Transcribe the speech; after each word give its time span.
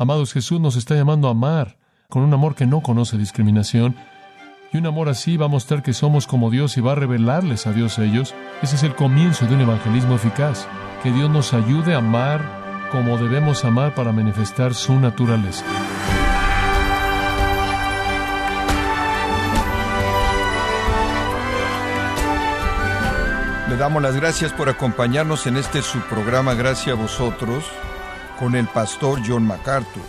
Amados, 0.00 0.32
Jesús 0.32 0.60
nos 0.60 0.76
está 0.76 0.94
llamando 0.94 1.26
a 1.26 1.32
amar 1.32 1.76
con 2.08 2.22
un 2.22 2.32
amor 2.32 2.54
que 2.54 2.66
no 2.66 2.82
conoce 2.82 3.18
discriminación. 3.18 3.96
Y 4.72 4.76
un 4.76 4.86
amor 4.86 5.08
así 5.08 5.36
va 5.36 5.46
a 5.46 5.48
mostrar 5.48 5.82
que 5.82 5.92
somos 5.92 6.28
como 6.28 6.50
Dios 6.50 6.76
y 6.76 6.80
va 6.80 6.92
a 6.92 6.94
revelarles 6.94 7.66
a 7.66 7.72
Dios 7.72 7.98
a 7.98 8.04
ellos. 8.04 8.32
Ese 8.62 8.76
es 8.76 8.84
el 8.84 8.94
comienzo 8.94 9.46
de 9.46 9.56
un 9.56 9.62
evangelismo 9.62 10.14
eficaz. 10.14 10.68
Que 11.02 11.10
Dios 11.10 11.28
nos 11.28 11.52
ayude 11.52 11.94
a 11.94 11.98
amar 11.98 12.88
como 12.92 13.18
debemos 13.18 13.64
amar 13.64 13.96
para 13.96 14.12
manifestar 14.12 14.72
su 14.72 14.94
naturaleza. 15.00 15.64
Le 23.68 23.76
damos 23.76 24.00
las 24.00 24.14
gracias 24.14 24.52
por 24.52 24.68
acompañarnos 24.68 25.48
en 25.48 25.56
este 25.56 25.82
su 25.82 25.98
programa 26.02 26.54
Gracias 26.54 26.96
a 26.96 27.00
vosotros 27.00 27.64
con 28.38 28.54
el 28.54 28.68
pastor 28.68 29.20
John 29.26 29.46
MacArthur. 29.46 30.02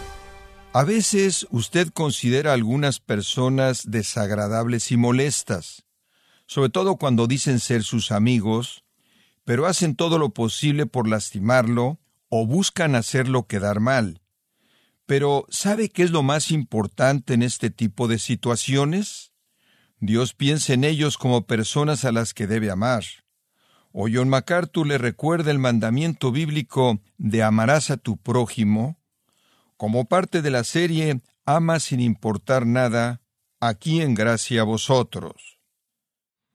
A 0.71 0.84
veces 0.84 1.47
usted 1.50 1.89
considera 1.89 2.51
a 2.51 2.54
algunas 2.54 3.00
personas 3.00 3.89
desagradables 3.89 4.92
y 4.92 4.97
molestas, 4.97 5.86
sobre 6.46 6.70
todo 6.70 6.97
cuando 6.97 7.25
dicen 7.25 7.60
ser 7.60 7.84
sus 7.84 8.11
amigos, 8.11 8.84
pero 9.46 9.65
hacen 9.65 9.96
todo 9.96 10.20
lo 10.20 10.29
posible 10.29 10.86
por 10.86 11.07
lastimarlo 11.07 12.00
o 12.29 12.46
buscan 12.46 12.93
hacerlo 12.93 13.47
quedar 13.47 13.79
mal. 13.79 14.21
Pero 15.07 15.48
¿sabe 15.50 15.89
qué 15.89 16.04
es 16.04 16.11
lo 16.11 16.21
más 16.21 16.51
importante 16.51 17.34
en 17.34 17.42
este 17.42 17.71
tipo 17.71 18.07
de 18.07 18.20
situaciones? 18.20 19.32
Dios 20.00 20.36
piensa 20.36 20.73
en 20.73 20.84
ellos 20.84 21.18
como 21.18 21.48
personas 21.48 22.06
a 22.06 22.11
las 22.11 22.36
que 22.36 22.46
debe 22.46 22.70
amar. 22.70 23.04
O 23.92 24.07
John 24.11 24.29
MacArthur 24.29 24.86
le 24.86 24.98
recuerda 24.98 25.52
el 25.52 25.60
mandamiento 25.60 26.32
bíblico 26.32 27.00
de 27.18 27.42
amarás 27.43 27.89
a 27.89 27.98
tu 27.98 28.18
prójimo, 28.18 29.00
como 29.78 30.06
parte 30.06 30.42
de 30.42 30.52
la 30.52 30.64
serie 30.64 31.21
Ama 31.46 31.79
sin 31.79 32.00
importar 32.00 32.67
nada, 32.67 33.22
aquí 33.60 34.02
en 34.02 34.14
gracia 34.14 34.62
a 34.62 34.64
vosotros. 34.64 35.60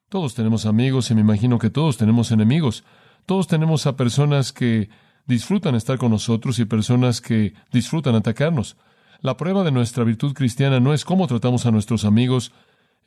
Todos 0.08 0.34
tenemos 0.36 0.66
amigos 0.66 1.10
y 1.10 1.16
me 1.16 1.22
imagino 1.22 1.58
que 1.58 1.70
todos 1.70 1.96
tenemos 1.96 2.30
enemigos. 2.30 2.84
Todos 3.26 3.48
tenemos 3.48 3.88
a 3.88 3.96
personas 3.96 4.52
que 4.52 4.88
disfrutan 5.26 5.74
estar 5.74 5.98
con 5.98 6.12
nosotros 6.12 6.60
y 6.60 6.64
personas 6.64 7.20
que 7.20 7.54
disfrutan 7.72 8.14
atacarnos. 8.14 8.76
La 9.20 9.36
prueba 9.36 9.64
de 9.64 9.72
nuestra 9.72 10.04
virtud 10.04 10.32
cristiana 10.32 10.78
no 10.78 10.94
es 10.94 11.04
cómo 11.04 11.26
tratamos 11.26 11.66
a 11.66 11.72
nuestros 11.72 12.04
amigos, 12.04 12.52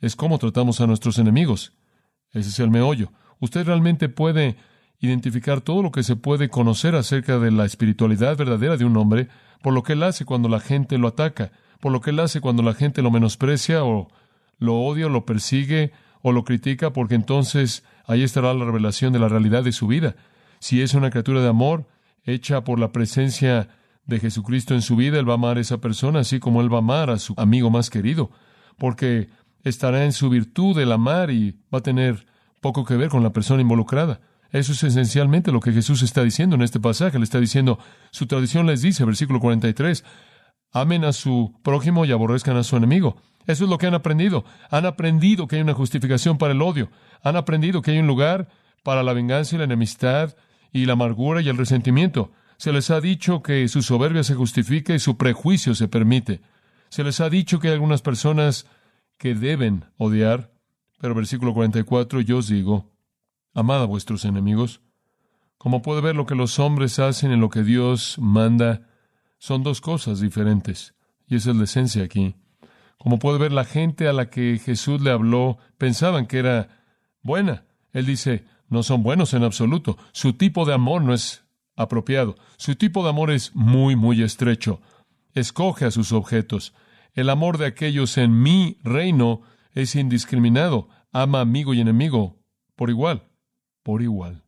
es 0.02 0.14
cómo 0.14 0.38
tratamos 0.38 0.82
a 0.82 0.86
nuestros 0.86 1.18
enemigos. 1.18 1.72
Ese 2.32 2.50
es 2.50 2.60
el 2.60 2.70
meollo 2.70 3.10
usted 3.40 3.66
realmente 3.66 4.08
puede 4.08 4.56
identificar 5.00 5.60
todo 5.60 5.82
lo 5.82 5.92
que 5.92 6.02
se 6.02 6.16
puede 6.16 6.48
conocer 6.48 6.94
acerca 6.94 7.38
de 7.38 7.50
la 7.50 7.64
espiritualidad 7.64 8.36
verdadera 8.36 8.76
de 8.76 8.84
un 8.84 8.96
hombre 8.96 9.28
por 9.62 9.72
lo 9.72 9.82
que 9.82 9.92
él 9.92 10.02
hace 10.02 10.24
cuando 10.24 10.48
la 10.48 10.60
gente 10.60 10.98
lo 10.98 11.08
ataca, 11.08 11.52
por 11.80 11.92
lo 11.92 12.00
que 12.00 12.10
él 12.10 12.20
hace 12.20 12.40
cuando 12.40 12.62
la 12.62 12.74
gente 12.74 13.02
lo 13.02 13.10
menosprecia 13.10 13.84
o 13.84 14.08
lo 14.58 14.80
odia 14.80 15.06
o 15.06 15.10
lo 15.10 15.24
persigue 15.24 15.92
o 16.22 16.32
lo 16.32 16.44
critica, 16.44 16.92
porque 16.92 17.14
entonces 17.14 17.84
ahí 18.06 18.22
estará 18.22 18.52
la 18.54 18.64
revelación 18.64 19.12
de 19.12 19.20
la 19.20 19.28
realidad 19.28 19.62
de 19.62 19.72
su 19.72 19.86
vida. 19.86 20.16
Si 20.58 20.82
es 20.82 20.94
una 20.94 21.10
criatura 21.10 21.40
de 21.40 21.48
amor, 21.48 21.86
hecha 22.24 22.64
por 22.64 22.78
la 22.80 22.90
presencia 22.90 23.68
de 24.06 24.18
Jesucristo 24.18 24.74
en 24.74 24.82
su 24.82 24.96
vida, 24.96 25.18
él 25.18 25.28
va 25.28 25.34
a 25.34 25.36
amar 25.36 25.58
a 25.58 25.60
esa 25.60 25.78
persona, 25.78 26.20
así 26.20 26.40
como 26.40 26.60
él 26.60 26.72
va 26.72 26.78
a 26.78 26.80
amar 26.80 27.10
a 27.10 27.18
su 27.18 27.34
amigo 27.36 27.70
más 27.70 27.90
querido, 27.90 28.30
porque 28.78 29.28
estará 29.64 30.04
en 30.04 30.12
su 30.12 30.28
virtud 30.28 30.78
el 30.78 30.92
amar 30.92 31.30
y 31.30 31.58
va 31.72 31.78
a 31.78 31.82
tener 31.82 32.26
poco 32.60 32.84
que 32.84 32.96
ver 32.96 33.08
con 33.08 33.22
la 33.22 33.32
persona 33.32 33.62
involucrada. 33.62 34.20
Eso 34.50 34.72
es 34.72 34.82
esencialmente 34.82 35.52
lo 35.52 35.60
que 35.60 35.72
Jesús 35.72 36.02
está 36.02 36.24
diciendo 36.24 36.56
en 36.56 36.62
este 36.62 36.80
pasaje. 36.80 37.18
Le 37.18 37.24
está 37.24 37.40
diciendo, 37.40 37.78
su 38.10 38.26
tradición 38.26 38.66
les 38.66 38.80
dice, 38.80 39.04
versículo 39.04 39.40
43, 39.40 40.04
amen 40.72 41.04
a 41.04 41.12
su 41.12 41.54
prójimo 41.62 42.04
y 42.04 42.12
aborrezcan 42.12 42.56
a 42.56 42.62
su 42.62 42.76
enemigo. 42.76 43.16
Eso 43.46 43.64
es 43.64 43.70
lo 43.70 43.78
que 43.78 43.86
han 43.86 43.94
aprendido. 43.94 44.44
Han 44.70 44.86
aprendido 44.86 45.46
que 45.46 45.56
hay 45.56 45.62
una 45.62 45.74
justificación 45.74 46.38
para 46.38 46.52
el 46.52 46.62
odio. 46.62 46.90
Han 47.22 47.36
aprendido 47.36 47.82
que 47.82 47.92
hay 47.92 47.98
un 47.98 48.06
lugar 48.06 48.48
para 48.82 49.02
la 49.02 49.12
venganza 49.12 49.54
y 49.54 49.58
la 49.58 49.64
enemistad 49.64 50.34
y 50.72 50.86
la 50.86 50.94
amargura 50.94 51.40
y 51.40 51.48
el 51.48 51.56
resentimiento. 51.56 52.32
Se 52.56 52.72
les 52.72 52.90
ha 52.90 53.00
dicho 53.00 53.42
que 53.42 53.68
su 53.68 53.82
soberbia 53.82 54.24
se 54.24 54.34
justifica 54.34 54.94
y 54.94 54.98
su 54.98 55.16
prejuicio 55.16 55.74
se 55.74 55.88
permite. 55.88 56.40
Se 56.88 57.04
les 57.04 57.20
ha 57.20 57.30
dicho 57.30 57.60
que 57.60 57.68
hay 57.68 57.74
algunas 57.74 58.02
personas 58.02 58.66
que 59.16 59.34
deben 59.34 59.84
odiar 59.96 60.50
pero 60.98 61.14
versículo 61.14 61.54
44, 61.54 62.20
yo 62.20 62.38
os 62.38 62.48
digo, 62.48 62.90
amad 63.54 63.82
a 63.82 63.86
vuestros 63.86 64.24
enemigos. 64.24 64.80
Como 65.56 65.82
puede 65.82 66.00
ver, 66.00 66.14
lo 66.14 66.26
que 66.26 66.34
los 66.34 66.58
hombres 66.58 66.98
hacen 66.98 67.32
en 67.32 67.40
lo 67.40 67.50
que 67.50 67.62
Dios 67.62 68.16
manda 68.18 68.88
son 69.38 69.62
dos 69.62 69.80
cosas 69.80 70.20
diferentes, 70.20 70.94
y 71.26 71.36
esa 71.36 71.50
es 71.50 71.56
la 71.56 71.64
esencia 71.64 72.04
aquí. 72.04 72.36
Como 72.98 73.18
puede 73.18 73.38
ver, 73.38 73.52
la 73.52 73.64
gente 73.64 74.08
a 74.08 74.12
la 74.12 74.28
que 74.28 74.58
Jesús 74.58 75.00
le 75.00 75.10
habló 75.10 75.58
pensaban 75.78 76.26
que 76.26 76.38
era 76.38 76.84
buena. 77.22 77.64
Él 77.92 78.06
dice, 78.06 78.44
no 78.68 78.82
son 78.82 79.02
buenos 79.02 79.34
en 79.34 79.44
absoluto. 79.44 79.96
Su 80.12 80.32
tipo 80.32 80.64
de 80.64 80.74
amor 80.74 81.02
no 81.02 81.14
es 81.14 81.44
apropiado. 81.76 82.36
Su 82.56 82.74
tipo 82.74 83.04
de 83.04 83.10
amor 83.10 83.30
es 83.30 83.54
muy, 83.54 83.94
muy 83.94 84.22
estrecho. 84.22 84.80
Escoge 85.32 85.84
a 85.84 85.90
sus 85.92 86.12
objetos. 86.12 86.74
El 87.14 87.30
amor 87.30 87.56
de 87.58 87.66
aquellos 87.66 88.18
en 88.18 88.42
mi 88.42 88.78
reino 88.82 89.42
es 89.82 89.94
indiscriminado, 89.94 90.88
ama 91.12 91.40
amigo 91.40 91.72
y 91.72 91.80
enemigo 91.80 92.42
por 92.74 92.90
igual, 92.90 93.28
por 93.84 94.02
igual. 94.02 94.42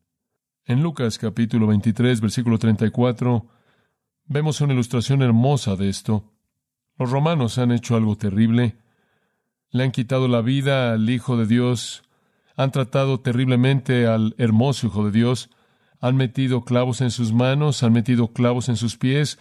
En 0.65 0.83
Lucas 0.83 1.19
capítulo 1.19 1.69
23, 1.69 2.21
versículo 2.21 2.59
34, 2.59 3.47
vemos 4.25 4.61
una 4.61 4.73
ilustración 4.73 5.23
hermosa 5.23 5.77
de 5.77 5.89
esto. 5.89 6.33
Los 6.99 7.13
romanos 7.13 7.59
han 7.59 7.71
hecho 7.71 7.95
algo 7.95 8.17
terrible, 8.17 8.79
le 9.71 9.85
han 9.85 9.93
quitado 9.93 10.27
la 10.27 10.41
vida 10.41 10.93
al 10.93 11.09
Hijo 11.09 11.37
de 11.37 11.47
Dios, 11.47 12.03
han 12.57 12.73
tratado 12.73 13.21
terriblemente 13.21 14.09
al 14.09 14.35
hermoso 14.37 14.89
Hijo 14.89 15.05
de 15.05 15.13
Dios, 15.13 15.49
han 16.01 16.17
metido 16.17 16.65
clavos 16.65 17.01
en 17.03 17.13
sus 17.13 17.33
manos, 17.33 17.85
han 17.85 17.93
metido 17.93 18.33
clavos 18.33 18.69
en 18.69 18.75
sus 18.75 18.97
pies, 18.97 19.39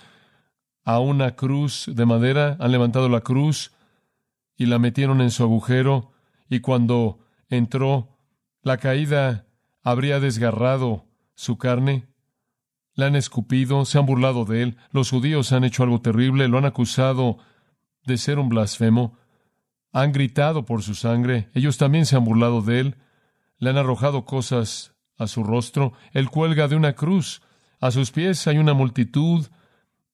a 0.84 1.00
una 1.00 1.36
cruz 1.36 1.90
de 1.92 2.06
madera, 2.06 2.58
han 2.60 2.72
levantado 2.72 3.10
la 3.10 3.22
cruz, 3.22 3.72
y 4.60 4.66
la 4.66 4.78
metieron 4.78 5.22
en 5.22 5.32
su 5.32 5.42
agujero, 5.42 6.12
y 6.50 6.60
cuando 6.60 7.20
entró, 7.50 8.10
la 8.62 8.78
caída 8.78 9.48
habría 9.82 10.20
desgarrado 10.20 11.06
su 11.34 11.58
carne. 11.58 12.10
Le 12.94 13.06
han 13.06 13.16
escupido, 13.16 13.86
se 13.86 13.98
han 13.98 14.06
burlado 14.06 14.44
de 14.44 14.62
él, 14.62 14.78
los 14.92 15.10
judíos 15.10 15.54
han 15.54 15.64
hecho 15.64 15.84
algo 15.84 16.02
terrible, 16.02 16.50
lo 16.50 16.58
han 16.58 16.66
acusado 16.66 17.38
de 18.06 18.18
ser 18.18 18.38
un 18.38 18.50
blasfemo, 18.50 19.18
han 19.94 20.12
gritado 20.12 20.66
por 20.66 20.84
su 20.84 20.94
sangre, 20.94 21.50
ellos 21.54 21.78
también 21.78 22.06
se 22.06 22.18
han 22.18 22.26
burlado 22.26 22.62
de 22.62 22.82
él, 22.82 22.96
le 23.60 23.70
han 23.70 23.78
arrojado 23.78 24.26
cosas 24.26 24.94
a 25.18 25.28
su 25.28 25.42
rostro, 25.42 25.94
él 26.12 26.30
cuelga 26.30 26.68
de 26.68 26.76
una 26.76 26.94
cruz, 26.94 27.42
a 27.80 27.92
sus 27.92 28.12
pies 28.12 28.46
hay 28.46 28.58
una 28.58 28.74
multitud 28.74 29.48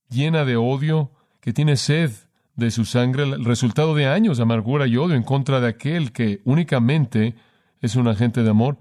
llena 0.07 0.45
de 0.45 0.55
odio 0.55 1.09
que 1.41 1.51
tiene 1.51 1.77
sed 1.77 2.11
de 2.55 2.71
su 2.71 2.85
sangre, 2.85 3.23
el 3.23 3.45
resultado 3.45 3.95
de 3.95 4.07
años 4.07 4.39
amargura 4.39 4.87
y 4.87 4.97
odio 4.97 5.15
en 5.15 5.23
contra 5.23 5.59
de 5.59 5.67
aquel 5.67 6.11
que 6.11 6.41
únicamente 6.45 7.35
es 7.81 7.95
un 7.95 8.07
agente 8.07 8.43
de 8.43 8.49
amor. 8.49 8.77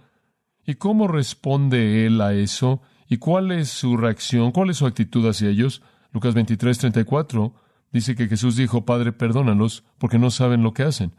¿Y 0.64 0.74
cómo 0.74 1.08
responde 1.08 2.06
él 2.06 2.20
a 2.20 2.32
eso? 2.34 2.80
¿Y 3.08 3.18
cuál 3.18 3.52
es 3.52 3.68
su 3.68 3.96
reacción? 3.96 4.52
¿Cuál 4.52 4.70
es 4.70 4.78
su 4.78 4.86
actitud 4.86 5.26
hacia 5.28 5.48
ellos? 5.48 5.82
Lucas 6.12 6.34
23, 6.34 6.78
34 6.78 7.54
dice 7.92 8.14
que 8.14 8.28
Jesús 8.28 8.56
dijo, 8.56 8.84
Padre, 8.84 9.12
perdónalos 9.12 9.84
porque 9.98 10.18
no 10.18 10.30
saben 10.30 10.62
lo 10.62 10.72
que 10.72 10.84
hacen. 10.84 11.12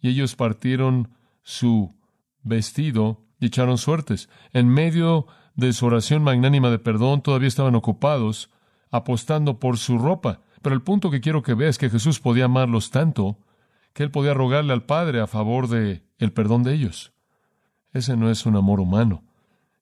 Y 0.00 0.10
ellos 0.10 0.36
partieron 0.36 1.08
su 1.42 1.94
vestido 2.42 3.24
y 3.40 3.46
echaron 3.46 3.78
suertes. 3.78 4.28
En 4.52 4.68
medio 4.68 5.26
de 5.54 5.72
su 5.72 5.86
oración 5.86 6.22
magnánima 6.22 6.70
de 6.70 6.78
perdón, 6.78 7.22
todavía 7.22 7.48
estaban 7.48 7.74
ocupados 7.74 8.50
apostando 8.90 9.58
por 9.58 9.78
su 9.78 9.98
ropa. 9.98 10.40
Pero 10.62 10.74
el 10.74 10.82
punto 10.82 11.10
que 11.10 11.20
quiero 11.20 11.42
que 11.42 11.54
vea 11.54 11.68
es 11.68 11.78
que 11.78 11.90
Jesús 11.90 12.20
podía 12.20 12.46
amarlos 12.46 12.90
tanto 12.90 13.38
que 13.92 14.02
él 14.02 14.10
podía 14.10 14.34
rogarle 14.34 14.72
al 14.72 14.84
Padre 14.84 15.20
a 15.20 15.26
favor 15.26 15.68
de 15.68 16.04
el 16.18 16.32
perdón 16.32 16.62
de 16.62 16.74
ellos. 16.74 17.12
Ese 17.92 18.16
no 18.16 18.30
es 18.30 18.46
un 18.46 18.56
amor 18.56 18.80
humano. 18.80 19.24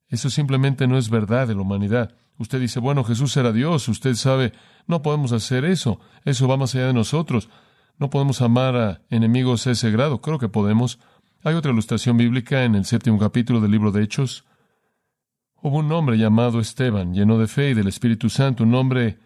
Eso 0.07 0.29
simplemente 0.29 0.87
no 0.87 0.97
es 0.97 1.09
verdad 1.09 1.47
de 1.47 1.55
la 1.55 1.61
humanidad. 1.61 2.15
Usted 2.37 2.59
dice, 2.59 2.79
bueno, 2.79 3.03
Jesús 3.03 3.35
era 3.35 3.51
Dios, 3.51 3.87
usted 3.89 4.13
sabe, 4.15 4.53
no 4.85 5.01
podemos 5.01 5.31
hacer 5.31 5.65
eso, 5.65 5.99
eso 6.23 6.47
va 6.47 6.55
más 6.55 6.75
allá 6.75 6.87
de 6.87 6.93
nosotros. 6.93 7.49
No 7.97 8.09
podemos 8.09 8.41
amar 8.41 8.75
a 8.75 9.01
enemigos 9.09 9.65
a 9.65 9.71
ese 9.71 9.89
grado, 9.91 10.21
creo 10.21 10.37
que 10.37 10.47
podemos. 10.47 10.99
Hay 11.43 11.55
otra 11.55 11.71
ilustración 11.71 12.15
bíblica 12.15 12.63
en 12.63 12.75
el 12.75 12.85
séptimo 12.85 13.17
capítulo 13.17 13.59
del 13.59 13.71
libro 13.71 13.91
de 13.91 14.03
Hechos. 14.03 14.45
Hubo 15.61 15.77
un 15.77 15.91
hombre 15.91 16.17
llamado 16.17 16.59
Esteban, 16.59 17.13
lleno 17.13 17.39
de 17.39 17.47
fe 17.47 17.71
y 17.71 17.73
del 17.73 17.87
Espíritu 17.87 18.29
Santo, 18.29 18.63
un 18.63 18.75
hombre 18.75 19.19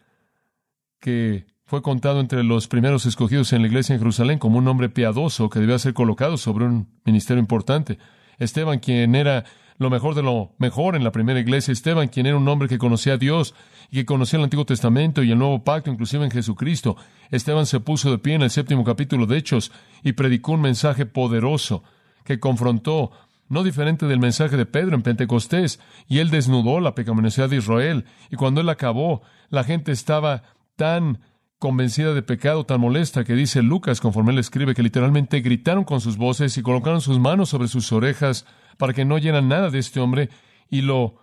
que 1.01 1.48
fue 1.65 1.81
contado 1.81 2.21
entre 2.21 2.44
los 2.44 2.68
primeros 2.68 3.06
escogidos 3.06 3.51
en 3.51 3.62
la 3.62 3.68
iglesia 3.68 3.94
en 3.94 4.00
Jerusalén 4.00 4.39
como 4.39 4.57
un 4.57 4.68
hombre 4.68 4.89
piadoso 4.89 5.50
que 5.50 5.59
debía 5.59 5.80
ser 5.80 5.94
colocado 5.94 6.38
sobre 6.38 6.65
un 6.65 6.88
ministerio 7.03 7.42
importante. 7.42 7.98
Esteban, 8.38 8.80
quien 8.80 9.15
era 9.15 9.44
lo 9.77 9.89
mejor 9.89 10.13
de 10.13 10.21
lo 10.21 10.53
mejor 10.59 10.95
en 10.95 11.03
la 11.03 11.12
primera 11.12 11.39
iglesia. 11.39 11.71
Esteban, 11.71 12.07
quien 12.07 12.27
era 12.27 12.38
un 12.38 12.48
hombre 12.48 12.68
que 12.68 12.77
conocía 12.77 13.13
a 13.13 13.18
Dios 13.18 13.56
y 13.89 13.98
que 13.98 14.06
conocía 14.06 14.38
el 14.38 14.44
Antiguo 14.44 14.65
Testamento 14.65 15.24
y 15.24 15.31
el 15.31 15.39
Nuevo 15.39 15.63
Pacto, 15.63 15.89
inclusive 15.89 16.24
en 16.24 16.31
Jesucristo. 16.31 16.98
Esteban 17.31 17.65
se 17.65 17.80
puso 17.80 18.12
de 18.12 18.19
pie 18.19 18.36
en 18.36 18.44
el 18.44 18.51
séptimo 18.51 18.83
capítulo 18.83 19.25
de 19.25 19.38
Hechos 19.38 19.71
y 20.03 20.13
predicó 20.13 20.51
un 20.51 20.62
mensaje 20.62 21.07
poderoso 21.07 21.83
que 22.24 22.39
confrontó, 22.39 23.12
no 23.50 23.63
diferente 23.63 24.06
del 24.06 24.19
mensaje 24.19 24.56
de 24.56 24.68
Pedro 24.68 24.95
en 24.95 25.01
Pentecostés, 25.01 25.80
y 26.07 26.19
él 26.19 26.30
desnudó 26.30 26.80
la 26.80 26.94
pecaminosidad 26.94 27.50
de 27.50 27.57
Israel. 27.57 28.06
Y 28.30 28.36
cuando 28.36 28.62
él 28.62 28.69
acabó, 28.69 29.24
la 29.50 29.63
gente 29.63 29.92
estaba 29.92 30.44
tan 30.81 31.19
convencida 31.60 32.16
de 32.16 32.24
pecado, 32.24 32.66
tan 32.66 32.81
molesta, 32.81 33.24
que 33.24 33.36
dice 33.36 33.62
Lucas, 33.62 34.01
conforme 34.01 34.31
él 34.31 34.39
escribe, 34.39 34.74
que 34.74 34.81
literalmente 34.81 35.39
gritaron 35.42 35.83
con 35.83 36.01
sus 36.01 36.18
voces 36.18 36.57
y 36.57 36.63
colocaron 36.63 37.01
sus 37.01 37.19
manos 37.19 37.50
sobre 37.50 37.68
sus 37.68 37.92
orejas 37.92 38.48
para 38.80 38.92
que 38.92 39.06
no 39.06 39.13
oyeran 39.13 39.48
nada 39.48 39.69
de 39.69 39.78
este 39.78 40.00
hombre, 40.00 40.31
y 40.72 40.81
lo 40.81 41.18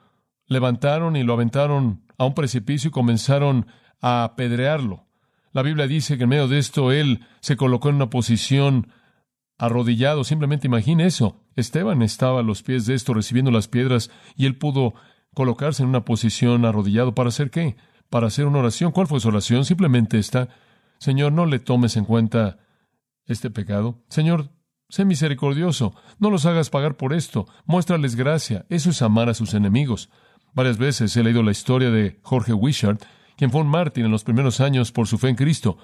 levantaron 0.46 1.16
y 1.16 1.24
lo 1.24 1.32
aventaron 1.32 2.04
a 2.18 2.24
un 2.24 2.34
precipicio 2.34 2.86
y 2.86 2.92
comenzaron 2.92 3.66
a 4.00 4.22
apedrearlo. 4.22 5.06
La 5.52 5.62
Biblia 5.62 5.88
dice 5.88 6.16
que 6.18 6.22
en 6.22 6.28
medio 6.28 6.46
de 6.46 6.60
esto 6.60 6.92
él 6.92 7.26
se 7.40 7.56
colocó 7.56 7.88
en 7.88 7.96
una 7.96 8.10
posición 8.10 8.92
arrodillado. 9.58 10.22
Simplemente 10.22 10.68
imagine 10.68 11.04
eso. 11.04 11.42
Esteban 11.56 12.00
estaba 12.02 12.38
a 12.38 12.44
los 12.44 12.62
pies 12.62 12.86
de 12.86 12.94
esto 12.94 13.12
recibiendo 13.12 13.50
las 13.50 13.66
piedras 13.66 14.08
y 14.36 14.46
él 14.46 14.56
pudo 14.56 14.94
colocarse 15.34 15.82
en 15.82 15.88
una 15.88 16.04
posición 16.04 16.64
arrodillado 16.64 17.12
para 17.16 17.30
hacer 17.30 17.50
qué? 17.50 17.74
Para 18.10 18.28
hacer 18.28 18.46
una 18.46 18.58
oración. 18.58 18.92
¿Cuál 18.92 19.06
fue 19.06 19.20
su 19.20 19.28
oración? 19.28 19.64
Simplemente 19.64 20.18
esta, 20.18 20.48
Señor, 20.98 21.32
no 21.32 21.46
le 21.46 21.58
tomes 21.58 21.96
en 21.96 22.04
cuenta 22.04 22.58
este 23.26 23.50
pecado. 23.50 24.02
Señor, 24.08 24.50
sé 24.88 25.04
misericordioso, 25.04 25.94
no 26.18 26.30
los 26.30 26.46
hagas 26.46 26.70
pagar 26.70 26.96
por 26.96 27.12
esto, 27.12 27.46
muéstrales 27.66 28.16
gracia. 28.16 28.66
Eso 28.68 28.90
es 28.90 29.02
amar 29.02 29.28
a 29.28 29.34
sus 29.34 29.54
enemigos. 29.54 30.10
Varias 30.54 30.78
veces 30.78 31.16
he 31.16 31.22
leído 31.22 31.42
la 31.42 31.50
historia 31.50 31.90
de 31.90 32.18
Jorge 32.22 32.52
Wishart, 32.52 33.02
quien 33.36 33.50
fue 33.50 33.60
un 33.60 33.68
mártir 33.68 34.04
en 34.04 34.10
los 34.10 34.24
primeros 34.24 34.60
años 34.60 34.92
por 34.92 35.06
su 35.06 35.18
fe 35.18 35.28
en 35.28 35.36
Cristo. 35.36 35.78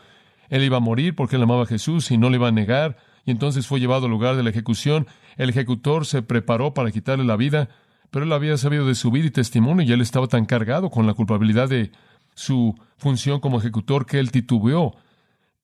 Él 0.49 0.63
iba 0.63 0.79
a 0.79 0.81
morir 0.81 1.15
porque 1.15 1.37
él 1.37 1.43
amaba 1.43 1.63
a 1.63 1.67
Jesús 1.67 2.11
y 2.11 2.19
no 2.19 2.31
le 2.31 2.37
iba 2.37 2.49
a 2.49 2.53
negar, 2.53 2.97
y 3.25 3.31
entonces 3.31 3.67
fue 3.67 3.81
llevado 3.81 4.07
al 4.07 4.11
lugar 4.11 4.37
de 4.37 4.43
la 4.43 4.51
ejecución. 4.51 5.07
El 5.37 5.51
ejecutor 5.51 6.07
se 6.07 6.23
preparó 6.23 6.75
para 6.75 6.91
quitarle 6.91 7.25
la 7.25 7.37
vida, 7.37 7.69
pero 8.11 8.25
él 8.25 8.33
había 8.33 8.57
sabido 8.57 8.87
de 8.87 8.95
su 8.95 9.11
vida 9.11 9.27
y 9.27 9.31
testimonio 9.31 9.87
y 9.87 9.93
él 9.93 10.01
estaba 10.01 10.27
tan 10.27 10.45
cargado 10.45 10.91
con 10.91 11.07
la 11.07 11.15
culpabilidad 11.15 11.69
de 11.69 11.91
su 12.35 12.75
función 12.97 13.41
como 13.41 13.59
ejecutor 13.59 14.07
que 14.07 14.19
él 14.19 14.31
titubeó. 14.31 14.97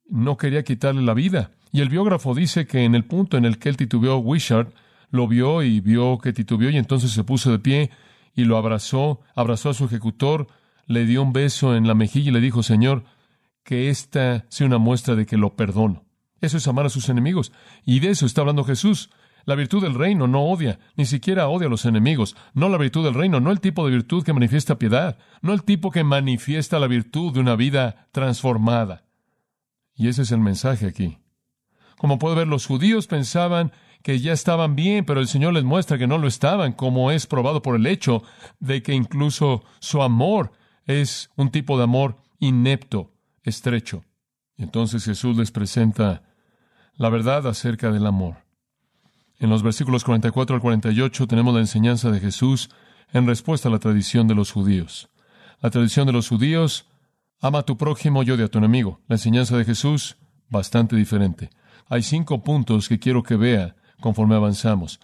No 0.08 0.36
quería 0.36 0.64
quitarle 0.64 1.02
la 1.02 1.14
vida. 1.14 1.52
Y 1.72 1.80
el 1.80 1.88
biógrafo 1.88 2.34
dice 2.34 2.66
que 2.66 2.84
en 2.84 2.94
el 2.94 3.04
punto 3.04 3.36
en 3.36 3.44
el 3.44 3.58
que 3.58 3.68
él 3.68 3.76
titubeó, 3.76 4.18
Wishart 4.18 4.74
lo 5.10 5.28
vio 5.28 5.62
y 5.62 5.80
vio 5.80 6.18
que 6.18 6.32
titubeó 6.32 6.70
y 6.70 6.76
entonces 6.76 7.10
se 7.10 7.24
puso 7.24 7.50
de 7.50 7.58
pie 7.58 7.90
y 8.34 8.44
lo 8.44 8.56
abrazó, 8.56 9.20
abrazó 9.34 9.70
a 9.70 9.74
su 9.74 9.84
ejecutor, 9.84 10.48
le 10.86 11.04
dio 11.06 11.22
un 11.22 11.32
beso 11.32 11.76
en 11.76 11.86
la 11.86 11.94
mejilla 11.94 12.30
y 12.30 12.32
le 12.32 12.40
dijo, 12.40 12.62
Señor, 12.62 13.04
que 13.62 13.90
esta 13.90 14.46
sea 14.48 14.66
una 14.66 14.78
muestra 14.78 15.14
de 15.14 15.26
que 15.26 15.36
lo 15.36 15.54
perdono. 15.54 16.04
Eso 16.40 16.56
es 16.56 16.66
amar 16.66 16.86
a 16.86 16.90
sus 16.90 17.08
enemigos. 17.08 17.52
Y 17.84 18.00
de 18.00 18.10
eso 18.10 18.26
está 18.26 18.40
hablando 18.40 18.64
Jesús. 18.64 19.10
La 19.44 19.54
virtud 19.54 19.82
del 19.82 19.94
reino 19.94 20.26
no 20.26 20.42
odia, 20.44 20.78
ni 20.96 21.06
siquiera 21.06 21.48
odia 21.48 21.66
a 21.66 21.70
los 21.70 21.84
enemigos. 21.84 22.36
No 22.54 22.68
la 22.68 22.78
virtud 22.78 23.04
del 23.04 23.14
reino, 23.14 23.40
no 23.40 23.50
el 23.50 23.60
tipo 23.60 23.84
de 23.84 23.92
virtud 23.92 24.24
que 24.24 24.32
manifiesta 24.32 24.78
piedad, 24.78 25.18
no 25.42 25.52
el 25.52 25.64
tipo 25.64 25.90
que 25.90 26.04
manifiesta 26.04 26.78
la 26.78 26.86
virtud 26.86 27.32
de 27.32 27.40
una 27.40 27.56
vida 27.56 28.08
transformada. 28.12 29.04
Y 29.94 30.08
ese 30.08 30.22
es 30.22 30.32
el 30.32 30.40
mensaje 30.40 30.86
aquí. 30.86 31.18
Como 31.98 32.18
puede 32.18 32.36
ver, 32.36 32.48
los 32.48 32.66
judíos 32.66 33.06
pensaban 33.06 33.72
que 34.02 34.18
ya 34.18 34.32
estaban 34.32 34.76
bien, 34.76 35.04
pero 35.04 35.20
el 35.20 35.28
Señor 35.28 35.52
les 35.52 35.64
muestra 35.64 35.98
que 35.98 36.06
no 36.06 36.18
lo 36.18 36.26
estaban, 36.26 36.72
como 36.72 37.10
es 37.10 37.26
probado 37.26 37.60
por 37.60 37.76
el 37.76 37.86
hecho 37.86 38.22
de 38.58 38.82
que 38.82 38.94
incluso 38.94 39.62
su 39.80 40.02
amor 40.02 40.52
es 40.86 41.30
un 41.36 41.50
tipo 41.50 41.76
de 41.76 41.84
amor 41.84 42.16
inepto, 42.38 43.12
estrecho. 43.42 44.04
Entonces 44.56 45.04
Jesús 45.04 45.36
les 45.36 45.50
presenta 45.50 46.22
la 46.94 47.08
verdad 47.08 47.46
acerca 47.46 47.90
del 47.90 48.06
amor. 48.06 48.36
En 49.40 49.48
los 49.48 49.62
versículos 49.62 50.04
44 50.04 50.54
al 50.54 50.60
48 50.60 51.26
tenemos 51.26 51.54
la 51.54 51.60
enseñanza 51.60 52.10
de 52.10 52.20
Jesús 52.20 52.68
en 53.10 53.26
respuesta 53.26 53.70
a 53.70 53.72
la 53.72 53.78
tradición 53.78 54.28
de 54.28 54.34
los 54.34 54.52
judíos. 54.52 55.08
La 55.62 55.70
tradición 55.70 56.06
de 56.06 56.12
los 56.12 56.28
judíos, 56.28 56.86
ama 57.40 57.60
a 57.60 57.62
tu 57.62 57.78
prójimo 57.78 58.22
y 58.22 58.30
odia 58.30 58.44
a 58.44 58.48
tu 58.48 58.58
enemigo. 58.58 59.00
La 59.08 59.16
enseñanza 59.16 59.56
de 59.56 59.64
Jesús, 59.64 60.18
bastante 60.50 60.94
diferente. 60.94 61.48
Hay 61.88 62.02
cinco 62.02 62.44
puntos 62.44 62.86
que 62.86 62.98
quiero 62.98 63.22
que 63.22 63.36
vea 63.36 63.76
conforme 64.00 64.34
avanzamos. 64.34 65.00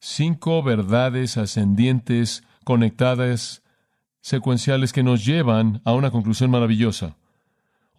Cinco 0.00 0.60
verdades 0.64 1.36
ascendientes, 1.36 2.42
conectadas, 2.64 3.62
secuenciales 4.20 4.92
que 4.92 5.04
nos 5.04 5.24
llevan 5.24 5.82
a 5.84 5.92
una 5.92 6.10
conclusión 6.10 6.50
maravillosa. 6.50 7.16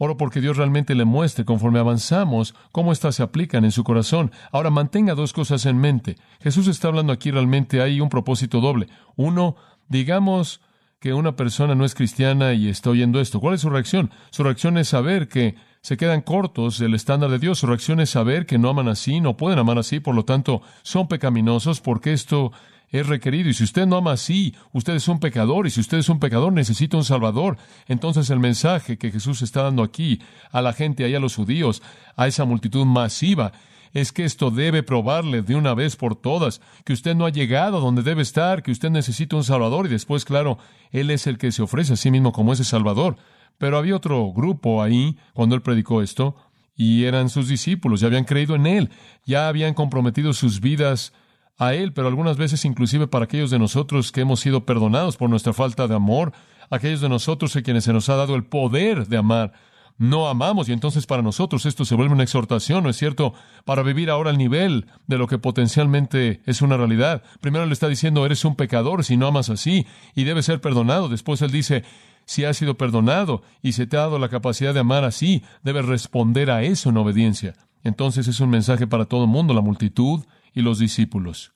Oro 0.01 0.15
porque 0.15 0.39
Dios 0.39 0.55
realmente 0.55 0.95
le 0.95 1.03
muestre 1.03 1.43
conforme 1.43 1.77
avanzamos 1.77 2.55
cómo 2.71 2.93
éstas 2.93 3.15
se 3.15 3.23
aplican 3.23 3.65
en 3.65 3.73
su 3.73 3.83
corazón. 3.83 4.31
Ahora 4.51 4.69
mantenga 4.69 5.13
dos 5.13 5.33
cosas 5.33 5.65
en 5.65 5.77
mente. 5.77 6.15
Jesús 6.39 6.67
está 6.67 6.87
hablando 6.87 7.11
aquí 7.11 7.31
realmente 7.31 7.81
hay 7.81 7.99
un 7.99 8.07
propósito 8.07 8.61
doble. 8.61 8.87
Uno, 9.17 9.57
digamos 9.89 10.61
que 10.99 11.13
una 11.13 11.35
persona 11.35 11.75
no 11.75 11.83
es 11.83 11.95
cristiana 11.95 12.53
y 12.53 12.69
está 12.69 12.91
oyendo 12.91 13.19
esto. 13.19 13.41
¿Cuál 13.41 13.55
es 13.55 13.61
su 13.61 13.69
reacción? 13.69 14.11
Su 14.31 14.43
reacción 14.43 14.77
es 14.77 14.87
saber 14.87 15.27
que 15.27 15.55
se 15.81 15.97
quedan 15.97 16.21
cortos 16.21 16.79
del 16.79 16.93
estándar 16.93 17.29
de 17.29 17.39
Dios. 17.39 17.59
Su 17.59 17.67
reacción 17.67 17.99
es 17.99 18.09
saber 18.09 18.45
que 18.45 18.57
no 18.57 18.69
aman 18.69 18.87
así, 18.87 19.19
no 19.19 19.35
pueden 19.35 19.59
amar 19.59 19.77
así, 19.77 19.99
por 19.99 20.15
lo 20.15 20.23
tanto 20.23 20.61
son 20.81 21.09
pecaminosos 21.09 21.81
porque 21.81 22.13
esto 22.13 22.53
es 22.91 23.07
requerido. 23.07 23.49
Y 23.49 23.53
si 23.53 23.63
usted 23.63 23.85
no 23.85 23.97
ama 23.97 24.13
así, 24.13 24.55
usted 24.73 24.95
es 24.95 25.07
un 25.07 25.19
pecador. 25.19 25.67
Y 25.67 25.69
si 25.69 25.79
usted 25.79 25.97
es 25.97 26.09
un 26.09 26.19
pecador, 26.19 26.53
necesita 26.53 26.97
un 26.97 27.05
Salvador. 27.05 27.57
Entonces 27.87 28.29
el 28.29 28.39
mensaje 28.39 28.97
que 28.97 29.11
Jesús 29.11 29.41
está 29.41 29.63
dando 29.63 29.83
aquí 29.83 30.21
a 30.51 30.61
la 30.61 30.73
gente, 30.73 31.03
ahí 31.03 31.15
a 31.15 31.19
los 31.19 31.35
judíos, 31.35 31.81
a 32.15 32.27
esa 32.27 32.45
multitud 32.45 32.85
masiva, 32.85 33.51
es 33.93 34.11
que 34.11 34.25
esto 34.25 34.51
debe 34.51 34.83
probarle 34.83 35.41
de 35.41 35.55
una 35.55 35.73
vez 35.73 35.95
por 35.95 36.15
todas 36.15 36.61
que 36.85 36.93
usted 36.93 37.15
no 37.15 37.25
ha 37.25 37.31
llegado 37.31 37.79
donde 37.79 38.03
debe 38.03 38.21
estar, 38.21 38.61
que 38.61 38.71
usted 38.71 38.89
necesita 38.89 39.35
un 39.35 39.43
Salvador. 39.43 39.85
Y 39.85 39.89
después, 39.89 40.25
claro, 40.25 40.59
Él 40.91 41.09
es 41.09 41.27
el 41.27 41.37
que 41.37 41.51
se 41.51 41.61
ofrece 41.61 41.93
a 41.93 41.97
sí 41.97 42.11
mismo 42.11 42.31
como 42.31 42.53
ese 42.53 42.63
Salvador. 42.63 43.17
Pero 43.57 43.77
había 43.77 43.95
otro 43.95 44.31
grupo 44.31 44.81
ahí 44.81 45.17
cuando 45.33 45.55
Él 45.55 45.61
predicó 45.61 46.01
esto, 46.01 46.35
y 46.75 47.03
eran 47.03 47.27
sus 47.27 47.49
discípulos, 47.49 47.99
ya 47.99 48.07
habían 48.07 48.23
creído 48.23 48.55
en 48.55 48.65
Él, 48.65 48.89
ya 49.25 49.49
habían 49.49 49.73
comprometido 49.73 50.31
sus 50.31 50.61
vidas 50.61 51.11
a 51.59 51.73
Él, 51.75 51.93
pero 51.93 52.07
algunas 52.07 52.37
veces 52.37 52.65
inclusive 52.65 53.05
para 53.05 53.25
aquellos 53.25 53.51
de 53.51 53.59
nosotros 53.59 54.11
que 54.11 54.21
hemos 54.21 54.39
sido 54.39 54.65
perdonados 54.65 55.17
por 55.17 55.29
nuestra 55.29 55.53
falta 55.53 55.87
de 55.87 55.95
amor, 55.95 56.31
aquellos 56.71 57.01
de 57.01 57.09
nosotros 57.09 57.55
a 57.55 57.61
quienes 57.61 57.83
se 57.83 57.93
nos 57.93 58.09
ha 58.09 58.15
dado 58.15 58.35
el 58.35 58.45
poder 58.45 59.07
de 59.07 59.17
amar, 59.17 59.51
no 59.97 60.29
amamos 60.29 60.69
y 60.69 60.71
entonces 60.71 61.05
para 61.05 61.21
nosotros 61.21 61.65
esto 61.65 61.83
se 61.83 61.93
vuelve 61.93 62.13
una 62.13 62.23
exhortación, 62.23 62.83
¿no 62.83 62.89
es 62.89 62.95
cierto? 62.95 63.33
Para 63.65 63.83
vivir 63.83 64.09
ahora 64.09 64.29
al 64.29 64.37
nivel 64.37 64.87
de 65.07 65.17
lo 65.17 65.27
que 65.27 65.37
potencialmente 65.37 66.41
es 66.45 66.61
una 66.61 66.77
realidad. 66.77 67.21
Primero 67.41 67.65
le 67.65 67.73
está 67.73 67.89
diciendo, 67.89 68.25
eres 68.25 68.45
un 68.45 68.55
pecador 68.55 69.03
si 69.03 69.17
no 69.17 69.27
amas 69.27 69.49
así 69.49 69.85
y 70.15 70.23
debes 70.23 70.45
ser 70.45 70.61
perdonado. 70.61 71.09
Después 71.09 71.41
él 71.41 71.51
dice, 71.51 71.83
si 72.23 72.45
has 72.45 72.55
sido 72.55 72.77
perdonado 72.77 73.43
y 73.61 73.73
se 73.73 73.87
te 73.87 73.97
ha 73.97 74.01
dado 74.01 74.19
la 74.19 74.29
capacidad 74.29 74.73
de 74.73 74.79
amar 74.79 75.03
así, 75.03 75.43
debes 75.63 75.85
responder 75.85 76.49
a 76.49 76.63
eso 76.63 76.91
en 76.91 76.97
obediencia. 76.97 77.55
Entonces 77.83 78.29
es 78.29 78.39
un 78.39 78.49
mensaje 78.49 78.87
para 78.87 79.03
todo 79.03 79.23
el 79.25 79.29
mundo, 79.29 79.53
la 79.53 79.61
multitud, 79.61 80.23
y 80.59 80.61
los 80.61 80.77
discípulos. 80.77 81.53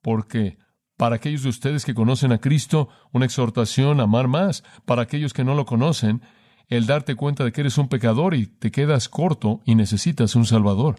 Porque 0.00 0.56
para 0.96 1.16
aquellos 1.16 1.42
de 1.42 1.48
ustedes 1.48 1.84
que 1.84 1.94
conocen 1.94 2.30
a 2.30 2.38
Cristo, 2.38 2.88
una 3.12 3.24
exhortación 3.24 4.00
a 4.00 4.04
amar 4.04 4.28
más. 4.28 4.62
Para 4.84 5.02
aquellos 5.02 5.32
que 5.32 5.44
no 5.44 5.54
lo 5.54 5.66
conocen, 5.66 6.22
el 6.68 6.86
darte 6.86 7.16
cuenta 7.16 7.44
de 7.44 7.52
que 7.52 7.62
eres 7.62 7.76
un 7.76 7.88
pecador 7.88 8.34
y 8.34 8.46
te 8.46 8.70
quedas 8.70 9.08
corto 9.08 9.60
y 9.64 9.74
necesitas 9.74 10.36
un 10.36 10.46
Salvador. 10.46 10.96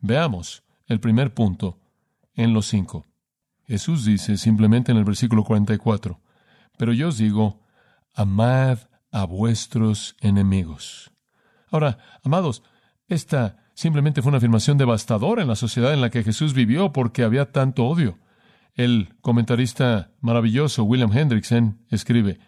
Veamos 0.00 0.64
el 0.86 0.98
primer 0.98 1.32
punto 1.32 1.78
en 2.34 2.52
los 2.52 2.66
cinco. 2.66 3.06
Jesús 3.66 4.04
dice 4.04 4.36
simplemente 4.36 4.92
en 4.92 4.98
el 4.98 5.04
versículo 5.04 5.44
44, 5.44 6.20
pero 6.76 6.92
yo 6.92 7.08
os 7.08 7.18
digo, 7.18 7.60
amad 8.14 8.78
a 9.12 9.24
vuestros 9.24 10.16
enemigos. 10.20 11.12
Ahora, 11.70 11.98
amados, 12.22 12.62
esta 13.08 13.63
simplemente 13.74 14.22
fue 14.22 14.30
una 14.30 14.38
afirmación 14.38 14.78
devastadora 14.78 15.42
en 15.42 15.48
la 15.48 15.56
sociedad 15.56 15.92
en 15.92 16.00
la 16.00 16.10
que 16.10 16.22
Jesús 16.22 16.54
vivió 16.54 16.92
porque 16.92 17.22
había 17.22 17.52
tanto 17.52 17.84
odio. 17.86 18.18
El 18.74 19.14
comentarista 19.20 20.10
maravilloso 20.20 20.84
William 20.84 21.16
Hendrickson 21.16 21.78
escribe, 21.90 22.38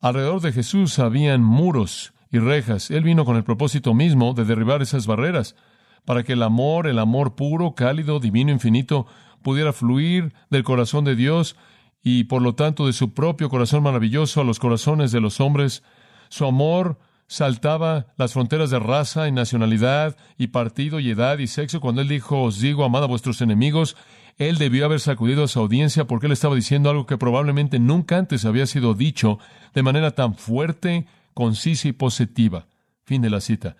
Alrededor 0.00 0.40
de 0.40 0.52
Jesús 0.52 0.98
habían 0.98 1.42
muros 1.42 2.12
y 2.30 2.38
rejas. 2.38 2.90
Él 2.90 3.04
vino 3.04 3.24
con 3.24 3.36
el 3.36 3.44
propósito 3.44 3.94
mismo 3.94 4.32
de 4.34 4.44
derribar 4.44 4.82
esas 4.82 5.06
barreras, 5.06 5.56
para 6.04 6.22
que 6.22 6.32
el 6.32 6.42
amor, 6.42 6.86
el 6.86 6.98
amor 6.98 7.34
puro, 7.34 7.74
cálido, 7.74 8.20
divino, 8.20 8.50
infinito, 8.50 9.06
pudiera 9.42 9.72
fluir 9.72 10.32
del 10.48 10.64
corazón 10.64 11.04
de 11.04 11.16
Dios 11.16 11.56
y 12.02 12.24
por 12.24 12.40
lo 12.40 12.54
tanto 12.54 12.86
de 12.86 12.94
su 12.94 13.12
propio 13.12 13.50
corazón 13.50 13.82
maravilloso 13.82 14.40
a 14.40 14.44
los 14.44 14.58
corazones 14.58 15.12
de 15.12 15.20
los 15.20 15.40
hombres. 15.40 15.82
Su 16.30 16.46
amor 16.46 16.98
saltaba 17.30 18.06
las 18.16 18.32
fronteras 18.32 18.70
de 18.70 18.80
raza 18.80 19.28
y 19.28 19.32
nacionalidad 19.32 20.16
y 20.36 20.48
partido 20.48 20.98
y 20.98 21.10
edad 21.10 21.38
y 21.38 21.46
sexo. 21.46 21.80
Cuando 21.80 22.02
él 22.02 22.08
dijo, 22.08 22.42
os 22.42 22.58
digo, 22.58 22.82
amad 22.82 23.04
a 23.04 23.06
vuestros 23.06 23.40
enemigos, 23.40 23.96
él 24.36 24.58
debió 24.58 24.84
haber 24.84 24.98
sacudido 24.98 25.44
a 25.44 25.48
su 25.48 25.60
audiencia 25.60 26.08
porque 26.08 26.26
él 26.26 26.32
estaba 26.32 26.56
diciendo 26.56 26.90
algo 26.90 27.06
que 27.06 27.18
probablemente 27.18 27.78
nunca 27.78 28.18
antes 28.18 28.44
había 28.44 28.66
sido 28.66 28.94
dicho 28.94 29.38
de 29.74 29.84
manera 29.84 30.10
tan 30.10 30.34
fuerte, 30.34 31.06
concisa 31.32 31.86
y 31.86 31.92
positiva. 31.92 32.66
Fin 33.04 33.22
de 33.22 33.30
la 33.30 33.40
cita. 33.40 33.76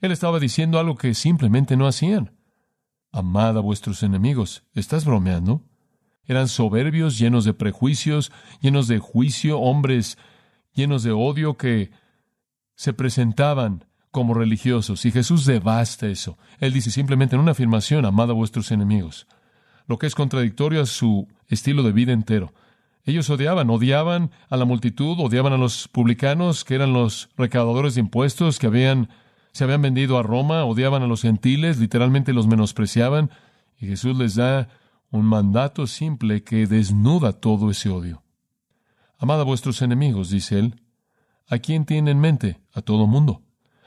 Él 0.00 0.12
estaba 0.12 0.38
diciendo 0.38 0.78
algo 0.78 0.94
que 0.94 1.14
simplemente 1.14 1.76
no 1.76 1.88
hacían. 1.88 2.30
Amad 3.10 3.58
a 3.58 3.60
vuestros 3.60 4.04
enemigos. 4.04 4.62
¿Estás 4.72 5.04
bromeando? 5.04 5.64
Eran 6.26 6.46
soberbios, 6.46 7.18
llenos 7.18 7.44
de 7.44 7.54
prejuicios, 7.54 8.30
llenos 8.60 8.86
de 8.86 9.00
juicio, 9.00 9.58
hombres 9.58 10.16
llenos 10.74 11.02
de 11.02 11.12
odio 11.12 11.56
que 11.56 11.90
se 12.74 12.92
presentaban 12.92 13.84
como 14.10 14.34
religiosos. 14.34 15.04
Y 15.04 15.10
Jesús 15.10 15.44
devasta 15.44 16.06
eso. 16.06 16.38
Él 16.60 16.72
dice 16.72 16.90
simplemente 16.90 17.34
en 17.34 17.42
una 17.42 17.52
afirmación, 17.52 18.04
amad 18.04 18.30
a 18.30 18.34
vuestros 18.34 18.70
enemigos. 18.70 19.26
Lo 19.86 19.98
que 19.98 20.06
es 20.06 20.14
contradictorio 20.14 20.80
a 20.80 20.86
su 20.86 21.28
estilo 21.48 21.82
de 21.82 21.92
vida 21.92 22.12
entero. 22.12 22.52
Ellos 23.04 23.28
odiaban, 23.28 23.68
odiaban 23.68 24.30
a 24.48 24.56
la 24.56 24.64
multitud, 24.64 25.18
odiaban 25.18 25.52
a 25.52 25.58
los 25.58 25.88
publicanos, 25.88 26.64
que 26.64 26.74
eran 26.74 26.92
los 26.92 27.28
recaudadores 27.36 27.94
de 27.94 28.00
impuestos, 28.00 28.58
que 28.58 28.66
habían 28.66 29.10
se 29.54 29.62
habían 29.62 29.82
vendido 29.82 30.18
a 30.18 30.24
Roma, 30.24 30.64
odiaban 30.64 31.04
a 31.04 31.06
los 31.06 31.22
gentiles, 31.22 31.78
literalmente 31.78 32.32
los 32.32 32.48
menospreciaban, 32.48 33.30
y 33.78 33.86
Jesús 33.86 34.18
les 34.18 34.34
da 34.34 34.68
un 35.12 35.24
mandato 35.24 35.86
simple 35.86 36.42
que 36.42 36.66
desnuda 36.66 37.32
todo 37.32 37.70
ese 37.70 37.88
odio. 37.88 38.24
Amad 39.16 39.40
a 39.40 39.44
vuestros 39.44 39.80
enemigos, 39.80 40.30
dice 40.30 40.58
él. 40.58 40.80
¿A 41.48 41.58
quién 41.58 41.84
tiene 41.84 42.10
en 42.10 42.20
mente? 42.20 42.60
A 42.72 42.82
todo 42.82 43.06
mundo. 43.06 43.42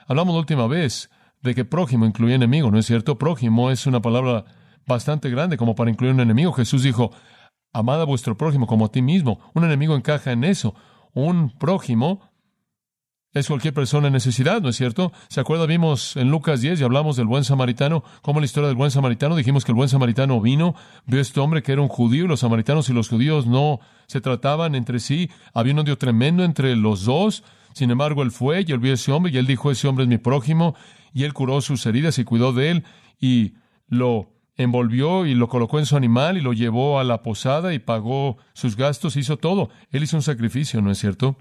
Hablamos 0.07 0.33
la 0.33 0.39
última 0.39 0.67
vez 0.67 1.09
de 1.41 1.55
que 1.55 1.65
prójimo 1.65 2.05
incluye 2.05 2.35
enemigo, 2.35 2.71
¿no 2.71 2.77
es 2.77 2.85
cierto? 2.85 3.17
Prójimo 3.17 3.71
es 3.71 3.87
una 3.87 4.01
palabra 4.01 4.45
bastante 4.85 5.29
grande 5.29 5.57
como 5.57 5.75
para 5.75 5.89
incluir 5.89 6.13
un 6.13 6.19
enemigo. 6.19 6.53
Jesús 6.53 6.83
dijo, 6.83 7.11
amad 7.73 8.01
a 8.01 8.05
vuestro 8.05 8.37
prójimo 8.37 8.67
como 8.67 8.85
a 8.85 8.91
ti 8.91 9.01
mismo. 9.01 9.39
Un 9.53 9.63
enemigo 9.63 9.95
encaja 9.95 10.31
en 10.31 10.43
eso. 10.43 10.75
Un 11.13 11.49
prójimo 11.49 12.26
es 13.33 13.47
cualquier 13.47 13.73
persona 13.73 14.07
en 14.07 14.13
necesidad, 14.13 14.61
¿no 14.61 14.69
es 14.69 14.75
cierto? 14.75 15.11
¿Se 15.27 15.39
acuerda? 15.39 15.65
Vimos 15.65 16.15
en 16.15 16.31
Lucas 16.31 16.61
10 16.61 16.79
y 16.79 16.83
hablamos 16.83 17.17
del 17.17 17.27
buen 17.27 17.43
samaritano, 17.43 18.03
como 18.21 18.39
la 18.39 18.45
historia 18.45 18.67
del 18.67 18.77
buen 18.77 18.91
samaritano, 18.91 19.35
dijimos 19.35 19.65
que 19.65 19.71
el 19.71 19.75
buen 19.75 19.89
samaritano 19.89 20.41
vino, 20.41 20.75
vio 21.05 21.19
a 21.19 21.21
este 21.21 21.39
hombre 21.39 21.61
que 21.61 21.73
era 21.73 21.81
un 21.81 21.87
judío 21.87 22.25
y 22.25 22.27
los 22.27 22.39
samaritanos 22.39 22.89
y 22.89 22.93
los 22.93 23.09
judíos 23.09 23.45
no 23.45 23.79
se 24.07 24.21
trataban 24.21 24.75
entre 24.75 24.99
sí, 24.99 25.29
había 25.53 25.73
un 25.73 25.79
odio 25.79 25.97
tremendo 25.97 26.43
entre 26.43 26.75
los 26.75 27.05
dos, 27.05 27.43
sin 27.73 27.91
embargo 27.91 28.23
él 28.23 28.31
fue 28.31 28.65
y 28.67 28.71
él 28.71 28.79
vio 28.79 28.91
a 28.91 28.95
ese 28.95 29.11
hombre 29.11 29.31
y 29.31 29.37
él 29.37 29.45
dijo, 29.45 29.71
ese 29.71 29.87
hombre 29.87 30.03
es 30.03 30.09
mi 30.09 30.17
prójimo 30.17 30.75
y 31.13 31.23
él 31.23 31.33
curó 31.33 31.61
sus 31.61 31.85
heridas 31.85 32.17
y 32.19 32.23
cuidó 32.23 32.53
de 32.53 32.71
él 32.71 32.83
y 33.19 33.53
lo 33.87 34.31
envolvió 34.55 35.25
y 35.25 35.35
lo 35.35 35.47
colocó 35.47 35.79
en 35.79 35.85
su 35.85 35.95
animal 35.95 36.37
y 36.37 36.41
lo 36.41 36.53
llevó 36.53 36.99
a 36.99 37.03
la 37.03 37.21
posada 37.21 37.73
y 37.73 37.79
pagó 37.79 38.37
sus 38.53 38.75
gastos, 38.75 39.15
hizo 39.15 39.37
todo. 39.37 39.69
Él 39.91 40.03
hizo 40.03 40.17
un 40.17 40.23
sacrificio, 40.23 40.81
¿no 40.81 40.89
es 40.91 40.97
cierto? 40.97 41.37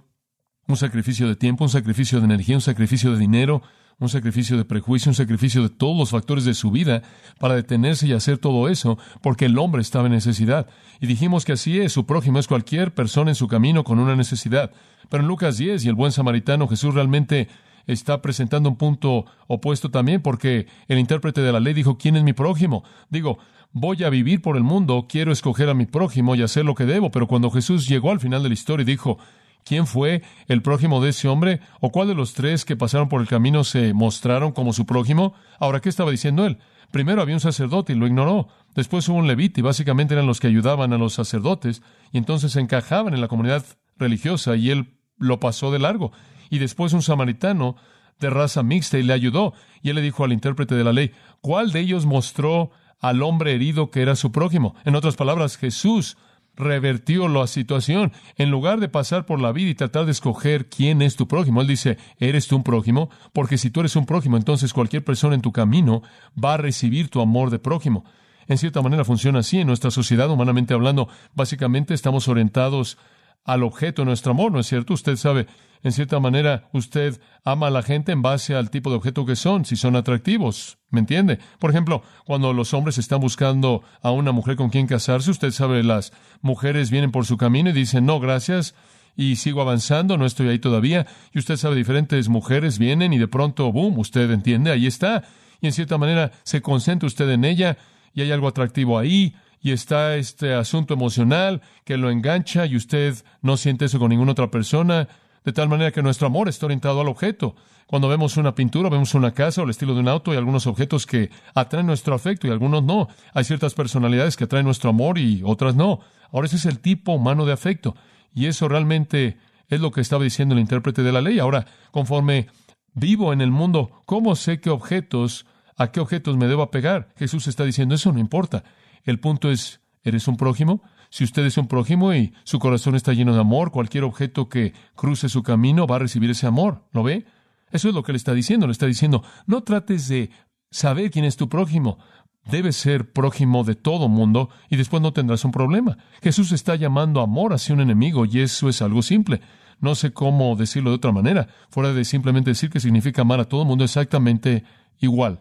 Un 0.69 0.77
sacrificio 0.77 1.29
de 1.29 1.37
tiempo, 1.37 1.65
un 1.65 1.71
sacrificio 1.71 2.19
de 2.19 2.25
energía, 2.25 2.57
un 2.57 2.61
sacrificio 2.61 3.13
de 3.13 3.19
dinero, 3.19 3.63
un 3.99 4.09
sacrificio 4.09 4.57
de 4.57 4.65
prejuicio, 4.65 5.11
un 5.11 5.15
sacrificio 5.15 5.63
de 5.63 5.71
todos 5.71 5.97
los 5.97 6.11
factores 6.11 6.45
de 6.45 6.55
su 6.55 6.71
vida 6.71 7.03
para 7.39 7.55
detenerse 7.55 8.07
y 8.07 8.13
hacer 8.13 8.39
todo 8.39 8.69
eso, 8.69 8.99
porque 9.23 9.47
el 9.47 9.59
hombre 9.59 9.81
estaba 9.81 10.07
en 10.07 10.13
necesidad. 10.13 10.69
Y 11.01 11.07
dijimos 11.07 11.45
que 11.45 11.53
así 11.53 11.81
es, 11.81 11.93
su 11.93 12.05
prójimo 12.05 12.39
es 12.39 12.47
cualquier 12.47 12.93
persona 12.93 13.31
en 13.31 13.35
su 13.35 13.49
camino 13.49 13.85
con 13.85 13.99
una 13.99 14.17
necesidad. 14.17 14.71
Pero 15.09 15.23
en 15.23 15.29
Lucas 15.29 15.57
10 15.57 15.85
y 15.85 15.89
el 15.89 15.95
buen 15.95 16.13
samaritano, 16.13 16.69
Jesús 16.69 16.95
realmente 16.95 17.49
está 17.87 18.21
presentando 18.21 18.69
un 18.69 18.77
punto 18.77 19.25
opuesto 19.47 19.91
también, 19.91 20.21
porque 20.21 20.67
el 20.89 20.99
intérprete 20.99 21.41
de 21.41 21.53
la 21.53 21.61
ley 21.61 21.73
dijo, 21.73 21.97
¿quién 21.97 22.17
es 22.17 22.23
mi 22.23 22.33
prójimo? 22.33 22.85
Digo, 23.09 23.39
voy 23.73 24.03
a 24.05 24.11
vivir 24.11 24.43
por 24.43 24.57
el 24.57 24.63
mundo, 24.63 25.07
quiero 25.09 25.33
escoger 25.33 25.71
a 25.71 25.75
mi 25.75 25.87
prójimo 25.87 26.35
y 26.35 26.43
hacer 26.43 26.65
lo 26.65 26.75
que 26.75 26.85
debo, 26.85 27.11
pero 27.11 27.27
cuando 27.27 27.51
Jesús 27.51 27.89
llegó 27.89 28.11
al 28.11 28.21
final 28.21 28.43
de 28.43 28.49
la 28.49 28.55
historia 28.55 28.83
y 28.83 28.87
dijo, 28.87 29.19
¿Quién 29.67 29.89
fue 29.89 30.23
el 30.47 30.63
prójimo 30.63 31.03
de 31.03 31.11
ese 31.11 31.27
hombre? 31.27 31.59
¿O 31.81 31.91
cuál 31.91 32.07
de 32.07 32.15
los 32.15 32.35
tres 32.35 32.65
que 32.65 32.77
pasaron 32.77 33.09
por 33.09 33.21
el 33.21 33.27
camino 33.27 33.65
se 33.65 33.95
mostraron 33.95 34.53
como 34.53 34.73
su 34.73 34.87
prójimo? 34.87 35.35
Ahora, 35.59 35.81
¿qué 35.81 35.89
estaba 35.89 36.13
diciendo 36.13 36.47
él? 36.47 36.59
Primero 36.93 37.21
había 37.21 37.35
un 37.35 37.41
sacerdote 37.41 37.93
y 37.93 37.97
lo 37.97 38.07
ignoró. 38.07 38.47
Después 38.77 39.09
hubo 39.09 39.17
un 39.19 39.27
levita 39.27 39.59
y 39.59 39.65
básicamente 39.65 40.15
eran 40.15 40.29
los 40.29 40.39
que 40.39 40.47
ayudaban 40.47 40.93
a 40.93 40.99
los 40.99 41.15
sacerdotes 41.15 41.83
y 42.13 42.19
entonces 42.19 42.53
se 42.53 42.61
encajaban 42.61 43.13
en 43.13 43.21
la 43.21 43.27
comunidad 43.27 43.65
religiosa 43.99 44.55
y 44.55 44.71
él 44.71 45.01
lo 45.19 45.41
pasó 45.41 45.73
de 45.73 45.81
largo. 45.81 46.13
Y 46.49 46.59
después 46.59 46.93
un 46.93 47.03
samaritano 47.03 47.75
de 48.21 48.31
raza 48.31 48.63
mixta 48.63 48.99
y 48.99 49.03
le 49.03 49.15
ayudó. 49.15 49.53
Y 49.83 49.91
él 49.91 49.97
le 49.97 50.03
dijo 50.03 50.23
al 50.23 50.33
intérprete 50.33 50.77
de 50.77 50.85
la 50.85 50.93
ley, 50.93 51.11
¿cuál 51.41 51.73
de 51.73 51.81
ellos 51.81 52.07
mostró 52.07 52.71
al 53.01 53.21
hombre 53.21 53.53
herido 53.53 53.91
que 53.91 54.03
era 54.03 54.15
su 54.15 54.31
prójimo? 54.31 54.77
En 54.85 54.95
otras 54.95 55.17
palabras, 55.17 55.57
Jesús 55.57 56.17
revertió 56.57 57.29
la 57.29 57.47
situación. 57.47 58.13
En 58.37 58.51
lugar 58.51 58.81
de 58.81 58.89
pasar 58.89 59.27
por 59.27 59.41
la 59.41 59.53
vida 59.53 59.71
y 59.71 59.75
tratar 59.75 60.07
de 60.07 60.13
escoger 60.13 60.67
quién 60.67 61.03
es 61.03 61.17
tu 61.17 61.29
prójimo, 61.29 61.61
él 61.61 61.67
dice, 61.67 61.99
¿eres 62.19 62.47
tú 62.49 62.57
un 62.57 62.63
prójimo? 62.63 63.11
Porque 63.33 63.59
si 63.59 63.71
tú 63.71 63.81
eres 63.81 63.97
un 63.97 64.07
prójimo, 64.07 64.37
entonces 64.37 64.73
cualquier 64.73 65.05
persona 65.05 65.35
en 65.35 65.43
tu 65.43 65.53
camino 65.53 66.03
va 66.43 66.55
a 66.55 66.59
recibir 66.59 67.09
tu 67.09 67.21
amor 67.21 67.51
de 67.51 67.59
prójimo. 67.59 68.05
En 68.49 68.59
cierta 68.59 68.83
manera 68.83 69.05
funciona 69.05 69.41
así. 69.41 69.59
En 69.59 69.67
nuestra 69.67 69.91
sociedad, 69.91 70.31
humanamente 70.31 70.75
hablando, 70.75 71.09
básicamente 71.35 71.95
estamos 71.95 72.29
orientados 72.29 72.99
al 73.45 73.63
objeto 73.63 74.03
de 74.03 74.07
nuestro 74.07 74.33
amor, 74.33 74.53
¿no 74.53 74.61
es 74.61 74.67
cierto? 74.67 74.95
Usted 74.95 75.17
sabe, 75.17 75.47
en 75.83 75.93
cierta 75.93 76.21
manera, 76.21 76.69
usted 76.73 77.21
ama 77.45 77.69
a 77.69 77.71
la 77.71 77.83
gente 77.83 78.13
en 78.13 78.23
base 78.23 78.55
al 78.55 78.71
tipo 78.71 78.91
de 78.91 78.97
objeto 78.97 79.27
que 79.27 79.37
son, 79.37 79.65
si 79.65 79.77
son 79.77 79.97
atractivos, 79.97 80.79
¿me 80.91 81.01
entiende? 81.01 81.39
Por 81.59 81.71
ejemplo, 81.71 82.03
cuando 82.25 82.53
los 82.53 82.75
hombres 82.75 82.99
están 82.99 83.21
buscando 83.21 83.83
a 84.03 84.11
una 84.11 84.33
mujer 84.33 84.57
con 84.57 84.71
quien 84.71 84.87
casarse, 84.87 85.31
usted 85.31 85.51
sabe, 85.51 85.83
las 85.83 86.13
mujeres 86.41 86.91
vienen 86.91 87.13
por 87.13 87.27
su 87.27 87.37
camino 87.37 87.71
y 87.71 87.73
dicen, 87.73 88.07
no, 88.07 88.21
gracias, 88.21 88.75
y 89.17 89.37
sigo 89.37 89.61
avanzando, 89.61 90.17
no 90.19 90.27
estoy 90.27 90.49
ahí 90.49 90.59
todavía, 90.59 91.07
y 91.33 91.39
usted 91.39 91.57
sabe, 91.57 91.77
diferentes 91.77 92.29
mujeres 92.29 92.79
vienen 92.79 93.13
y 93.13 93.19
de 93.19 93.29
pronto, 93.29 93.73
boom, 93.73 93.99
usted 93.99 94.31
entiende, 94.31 94.71
ahí 94.71 94.87
está, 94.87 95.25
y 95.61 95.67
en 95.67 95.73
cierta 95.73 95.99
manera 95.99 96.33
se 96.43 96.61
concentra 96.63 97.07
usted 97.07 97.31
en 97.31 97.45
ella, 97.45 97.79
y 98.13 98.23
hay 98.23 98.33
algo 98.33 98.49
atractivo 98.49 98.99
ahí, 98.99 99.35
y 99.67 99.73
está 99.73 100.17
este 100.17 100.55
asunto 100.55 100.95
emocional 100.95 101.61
que 101.85 101.97
lo 101.97 102.11
engancha 102.11 102.67
y 102.67 102.77
usted 102.77 103.17
no 103.43 103.57
siente 103.57 103.87
eso 103.87 103.99
con 103.99 104.11
ninguna 104.11 104.33
otra 104.33 104.51
persona, 104.51 105.09
de 105.47 105.53
tal 105.53 105.69
manera 105.69 105.93
que 105.93 106.03
nuestro 106.03 106.27
amor 106.27 106.49
está 106.49 106.67
orientado 106.67 107.01
al 107.01 107.07
objeto. 107.07 107.55
Cuando 107.87 108.09
vemos 108.09 108.37
una 108.37 108.57
pintura, 108.57 108.91
vemos 108.91 109.15
una 109.15 109.31
casa 109.31 109.61
o 109.61 109.65
el 109.65 109.71
estilo 109.71 109.95
de 109.95 110.01
un 110.01 110.09
auto, 110.09 110.33
hay 110.33 110.39
algunos 110.39 110.67
objetos 110.67 111.07
que 111.07 111.31
atraen 111.55 111.87
nuestro 111.87 112.17
afecto 112.17 112.49
y 112.49 112.51
algunos 112.51 112.83
no. 112.83 113.07
Hay 113.33 113.45
ciertas 113.45 113.73
personalidades 113.73 114.37
que 114.37 114.43
atraen 114.43 114.67
nuestro 114.67 114.91
amor 114.91 115.19
y 115.19 115.43
otras 115.45 115.77
no. 115.77 116.01
Ahora 116.33 116.47
ese 116.47 116.57
es 116.57 116.67
el 116.67 116.81
tipo 116.81 117.13
humano 117.13 117.47
de 117.47 117.53
afecto. 117.53 117.95
Y 118.35 118.47
eso 118.47 118.69
realmente 118.69 119.39
es 119.69 119.81
lo 119.81 119.93
que 119.93 120.01
estaba 120.01 120.25
diciendo 120.25 120.57
el 120.57 120.61
intérprete 120.61 121.05
de 121.05 121.13
la 121.13 121.21
ley. 121.21 121.39
Ahora, 121.39 121.65
conforme 121.93 122.49
vivo 122.95 123.33
en 123.33 123.41
el 123.41 123.53
mundo, 123.53 124.03
¿cómo 124.05 124.35
sé 124.35 124.59
qué 124.61 124.71
objetos, 124.71 125.47
a 125.77 125.93
qué 125.93 126.01
objetos 126.01 126.37
me 126.37 126.49
debo 126.49 126.63
apegar? 126.63 127.15
Jesús 127.17 127.47
está 127.47 127.65
diciendo, 127.65 127.95
eso 127.95 128.11
no 128.13 128.19
importa. 128.19 128.65
El 129.05 129.21
punto 129.21 129.49
es, 129.49 129.81
¿eres 130.03 130.27
un 130.27 130.37
prójimo? 130.37 130.83
Si 131.11 131.25
usted 131.25 131.45
es 131.45 131.59
un 131.59 131.69
prójimo 131.69 132.15
y 132.15 132.33
su 132.45 132.59
corazón 132.59 132.95
está 132.95 133.13
lleno 133.13 133.35
de 133.35 133.41
amor, 133.41 133.71
cualquier 133.71 134.05
objeto 134.05 134.49
que 134.49 134.73
cruce 134.95 135.29
su 135.29 135.43
camino 135.43 135.87
va 135.87 135.97
a 135.97 136.01
recibir 136.01 136.31
ese 136.31 136.47
amor. 136.47 136.83
¿Lo 136.93 137.03
ve? 137.03 137.27
Eso 137.71 137.89
es 137.89 137.95
lo 137.95 138.03
que 138.03 138.13
le 138.13 138.19
está 138.19 138.35
diciendo. 138.35 138.67
Le 138.67 138.73
está 138.73 138.87
diciendo, 138.87 139.23
no 139.47 139.63
trates 139.63 140.09
de 140.09 140.31
saber 140.71 141.11
quién 141.11 141.25
es 141.25 141.37
tu 141.37 141.49
prójimo. 141.49 141.99
Debes 142.45 142.77
ser 142.77 143.13
prójimo 143.13 143.65
de 143.65 143.75
todo 143.75 144.09
mundo 144.09 144.51
y 144.71 144.77
después 144.77 145.03
no 145.03 145.13
tendrás 145.13 145.45
un 145.45 145.51
problema. 145.51 145.99
Jesús 146.23 146.53
está 146.53 146.77
llamando 146.77 147.21
amor 147.21 147.53
hacia 147.53 147.75
un 147.75 147.81
enemigo 147.81 148.25
y 148.25 148.41
eso 148.41 148.69
es 148.69 148.83
algo 148.83 149.03
simple. 149.03 149.41
No 149.81 149.95
sé 149.95 150.13
cómo 150.13 150.55
decirlo 150.57 150.91
de 150.91 150.97
otra 150.97 151.13
manera, 151.13 151.49
fuera 151.71 151.93
de 151.93 152.05
simplemente 152.05 152.51
decir 152.51 152.71
que 152.71 152.81
significa 152.81 153.23
amar 153.23 153.41
a 153.41 153.45
todo 153.47 153.65
mundo 153.65 153.85
exactamente 153.85 154.65
igual. 155.01 155.41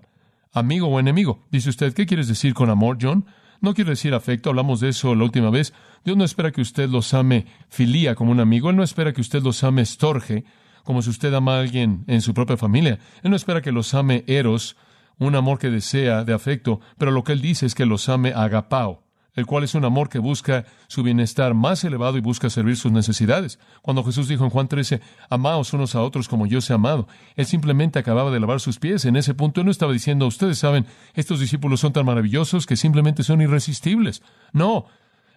Amigo 0.52 0.88
o 0.88 1.00
enemigo. 1.00 1.44
Dice 1.52 1.70
usted, 1.70 1.94
¿qué 1.94 2.06
quieres 2.06 2.28
decir 2.28 2.54
con 2.54 2.70
amor, 2.70 2.98
John? 3.00 3.26
No 3.62 3.74
quiere 3.74 3.92
decir 3.92 4.14
afecto, 4.14 4.50
hablamos 4.50 4.80
de 4.80 4.90
eso 4.90 5.16
la 5.16 5.24
última 5.24 5.50
vez. 5.50 5.74
Dios 6.04 6.18
no 6.18 6.24
espera 6.24 6.52
que 6.52 6.62
usted 6.62 6.90
los 6.90 7.14
ame 7.14 7.46
filía 7.70 8.16
como 8.16 8.32
un 8.32 8.40
amigo, 8.40 8.70
Él 8.70 8.76
no 8.76 8.84
espera 8.84 9.14
que 9.14 9.22
usted 9.22 9.42
los 9.42 9.64
ame 9.64 9.82
estorge, 9.82 10.46
como 10.84 11.02
si 11.02 11.10
usted 11.10 11.34
ama 11.34 11.56
a 11.56 11.60
alguien 11.62 12.04
en 12.08 12.22
su 12.22 12.34
propia 12.34 12.58
familia. 12.58 13.00
Él 13.24 13.32
no 13.32 13.36
espera 13.36 13.62
que 13.62 13.72
los 13.72 13.94
ame 13.94 14.24
eros, 14.28 14.76
un 15.18 15.36
amor 15.36 15.60
que 15.60 15.70
desea 15.70 16.24
de 16.24 16.34
afecto, 16.34 16.80
pero 16.98 17.12
lo 17.12 17.24
que 17.24 17.32
Él 17.32 17.42
dice 17.42 17.66
es 17.66 17.76
que 17.76 17.86
los 17.86 18.10
ame 18.10 18.34
agapao, 18.34 19.05
el 19.36 19.46
cual 19.46 19.64
es 19.64 19.76
un 19.76 19.86
amor 19.86 20.10
que 20.10 20.20
busca 20.20 20.66
su 20.88 21.04
bienestar 21.04 21.54
más 21.54 21.84
elevado 21.84 22.18
y 22.18 22.22
busca 22.22 22.50
servir 22.50 22.78
sus 22.78 22.92
necesidades. 22.92 23.60
Cuando 23.82 24.04
Jesús 24.04 24.28
dijo 24.28 24.44
en 24.44 24.50
Juan 24.50 24.68
13, 24.68 25.02
amaos 25.30 25.74
unos 25.74 25.96
a 25.96 26.02
otros 26.02 26.28
como 26.28 26.46
yo 26.46 26.60
os 26.60 26.70
he 26.70 26.74
amado, 26.74 27.08
Él 27.36 27.46
simplemente 27.46 28.00
acababa 28.00 28.32
de 28.32 28.40
lavar 28.40 28.60
sus 28.60 28.80
pies. 28.80 29.06
En 29.06 29.16
ese 29.16 29.34
punto 29.34 29.62
Él 29.62 29.66
no 29.66 29.72
estaba 29.72 29.94
diciendo, 29.94 30.26
ustedes 30.26 30.58
saben, 30.58 30.86
estos 31.14 31.40
discípulos 31.40 31.82
son 31.82 31.94
tan 31.94 32.06
maravillosos 32.06 32.66
que 32.66 32.78
simplemente 32.78 33.24
son 33.24 33.42
irresistibles. 33.42 34.24
No, 34.54 34.86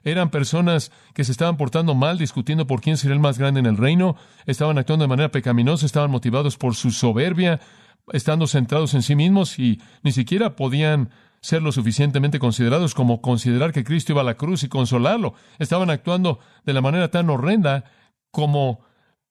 eran 0.05 0.31
personas 0.31 0.93
que 1.15 1.25
se 1.25 1.33
estaban 1.33 1.57
portando 1.57 1.95
mal, 1.95 2.19
discutiendo 2.19 2.67
por 2.67 2.81
quién 2.81 2.97
sería 2.97 3.15
el 3.15 3.21
más 3.21 3.39
grande 3.39 3.61
en 3.61 3.67
el 3.67 3.77
reino, 3.77 4.17
estaban 4.47 4.79
actuando 4.79 5.05
de 5.05 5.09
manera 5.09 5.31
pecaminosa, 5.31 5.87
estaban 5.87 6.11
motivados 6.11 6.57
por 6.57 6.75
su 6.75 6.91
soberbia, 6.91 7.61
estando 8.13 8.47
centrados 8.47 8.95
en 8.95 9.03
sí 9.03 9.15
mismos 9.15 9.59
y 9.59 9.81
ni 10.03 10.13
siquiera 10.13 10.57
podían 10.57 11.11
ser 11.41 11.63
lo 11.63 11.73
suficientemente 11.73 12.39
considerados 12.39 12.95
como 12.95 13.21
considerar 13.21 13.73
que 13.73 13.85
Cristo 13.85 14.13
iba 14.13 14.23
a 14.23 14.25
la 14.25 14.37
cruz 14.37 14.63
y 14.63 14.69
consolarlo. 14.69 15.35
Estaban 15.59 15.91
actuando 15.91 16.41
de 16.65 16.73
la 16.73 16.81
manera 16.81 17.11
tan 17.11 17.31
horrenda 17.31 17.85
como 18.31 18.81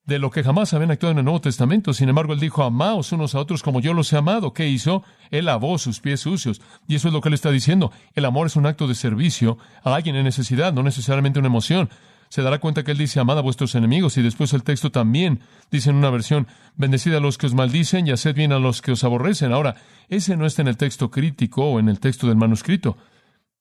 de 0.08 0.20
lo 0.20 0.32
que 0.32 0.42
jamás 0.42 0.74
habían 0.74 0.92
actuado 0.92 1.12
en 1.12 1.18
el 1.20 1.26
Nuevo 1.26 1.42
Testamento. 1.42 1.94
Sin 1.94 2.08
embargo, 2.08 2.32
él 2.32 2.40
dijo, 2.40 2.64
amaos 2.64 3.12
unos 3.12 3.36
a 3.36 3.40
otros 3.40 3.62
como 3.62 3.82
yo 3.82 3.94
los 3.94 4.12
he 4.14 4.18
amado. 4.18 4.54
¿Qué 4.54 4.68
hizo? 4.70 5.04
Él 5.32 5.46
lavó 5.46 5.78
sus 5.78 6.00
pies 6.00 6.22
sucios. 6.22 6.62
Y 6.88 6.96
eso 6.96 7.10
es 7.10 7.14
lo 7.14 7.20
que 7.20 7.28
él 7.28 7.34
está 7.34 7.52
diciendo. 7.52 7.92
El 8.14 8.24
amor 8.24 8.48
es 8.48 8.56
un 8.56 8.66
acto 8.66 8.88
de 8.88 8.96
servicio 8.96 9.58
a 9.84 9.94
alguien 9.94 10.16
en 10.16 10.24
necesidad, 10.24 10.72
no 10.72 10.82
necesariamente 10.82 11.40
una 11.40 11.50
emoción. 11.50 11.90
Se 12.30 12.42
dará 12.42 12.60
cuenta 12.60 12.84
que 12.84 12.92
él 12.92 12.98
dice, 12.98 13.20
amad 13.20 13.38
a 13.38 13.42
vuestros 13.42 13.76
enemigos. 13.76 14.18
Y 14.18 14.22
después 14.22 14.54
el 14.54 14.64
texto 14.64 14.92
también 14.92 15.42
dice 15.72 15.90
en 15.90 15.96
una 15.96 16.10
versión, 16.10 16.48
bendecid 16.76 17.14
a 17.14 17.20
los 17.20 17.38
que 17.38 17.48
os 17.48 17.54
maldicen 17.54 18.08
y 18.08 18.12
haced 18.12 18.36
bien 18.36 18.52
a 18.52 18.60
los 18.60 18.82
que 18.82 18.92
os 18.92 19.04
aborrecen. 19.04 19.54
Ahora, 19.54 19.76
ese 20.10 20.38
no 20.38 20.46
está 20.46 20.62
en 20.62 20.70
el 20.70 20.78
texto 20.78 21.12
crítico 21.12 21.64
o 21.64 21.80
en 21.80 21.90
el 21.90 22.00
texto 22.00 22.28
del 22.28 22.38
manuscrito 22.38 22.98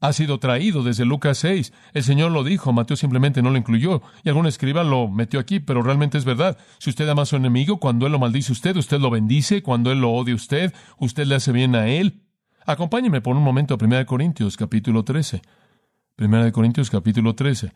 ha 0.01 0.13
sido 0.13 0.39
traído 0.39 0.83
desde 0.83 1.05
Lucas 1.05 1.39
6. 1.39 1.73
El 1.95 2.03
Señor 2.03 2.31
lo 2.31 2.45
dijo, 2.45 2.73
Mateo 2.73 2.97
simplemente 2.97 3.43
no 3.43 3.51
lo 3.51 3.57
incluyó, 3.57 4.03
y 4.23 4.29
algún 4.29 4.47
escriba 4.47 4.85
lo 4.85 5.09
metió 5.09 5.41
aquí, 5.41 5.61
pero 5.61 5.83
realmente 5.83 6.19
es 6.19 6.25
verdad. 6.25 6.59
Si 6.79 6.91
usted 6.91 7.09
ama 7.09 7.23
a 7.23 7.27
su 7.27 7.37
enemigo, 7.37 7.79
cuando 7.79 8.07
Él 8.07 8.13
lo 8.13 8.19
maldice 8.19 8.53
usted, 8.53 8.77
usted 8.77 9.01
lo 9.01 9.11
bendice, 9.11 9.63
cuando 9.63 9.91
Él 9.91 10.01
lo 10.01 10.13
odia 10.13 10.35
usted, 10.35 10.75
usted 10.99 11.27
le 11.27 11.37
hace 11.37 11.53
bien 11.53 11.75
a 11.75 11.89
Él. 11.89 12.23
Acompáñeme 12.67 13.21
por 13.21 13.37
un 13.37 13.43
momento 13.43 13.75
a 13.75 13.85
1 13.85 14.07
Corintios 14.07 14.57
capítulo 14.57 15.05
13. 15.05 15.41
1 16.19 16.53
Corintios 16.53 16.91
capítulo 16.91 17.35
13. 17.35 17.73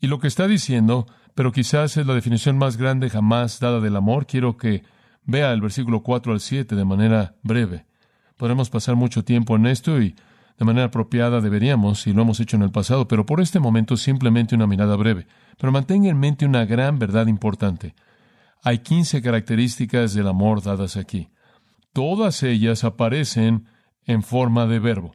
Y 0.00 0.06
lo 0.06 0.18
que 0.20 0.28
está 0.28 0.46
diciendo, 0.46 1.06
pero 1.34 1.52
quizás 1.52 1.96
es 1.96 2.06
la 2.06 2.14
definición 2.14 2.56
más 2.56 2.76
grande 2.76 3.10
jamás 3.10 3.58
dada 3.60 3.80
del 3.80 3.96
amor, 3.96 4.26
quiero 4.26 4.56
que 4.56 4.82
vea 5.24 5.52
el 5.52 5.60
versículo 5.60 6.02
4 6.02 6.32
al 6.32 6.40
7 6.40 6.76
de 6.76 6.84
manera 6.84 7.34
breve. 7.42 7.86
Podremos 8.36 8.70
pasar 8.70 8.94
mucho 8.94 9.24
tiempo 9.24 9.56
en 9.56 9.66
esto 9.66 10.00
y 10.00 10.14
de 10.58 10.64
manera 10.64 10.86
apropiada 10.86 11.40
deberíamos, 11.40 12.06
y 12.06 12.12
lo 12.12 12.22
hemos 12.22 12.40
hecho 12.40 12.56
en 12.56 12.62
el 12.62 12.70
pasado, 12.70 13.06
pero 13.06 13.26
por 13.26 13.40
este 13.40 13.60
momento 13.60 13.96
simplemente 13.96 14.54
una 14.54 14.66
mirada 14.66 14.96
breve. 14.96 15.26
Pero 15.56 15.72
mantenga 15.72 16.08
en 16.08 16.18
mente 16.18 16.46
una 16.46 16.64
gran 16.64 16.98
verdad 16.98 17.26
importante. 17.26 17.94
Hay 18.62 18.78
15 18.78 19.22
características 19.22 20.14
del 20.14 20.26
amor 20.26 20.62
dadas 20.62 20.96
aquí. 20.96 21.28
Todas 21.92 22.42
ellas 22.42 22.84
aparecen 22.84 23.66
en 24.04 24.22
forma 24.22 24.66
de 24.66 24.78
verbo. 24.78 25.14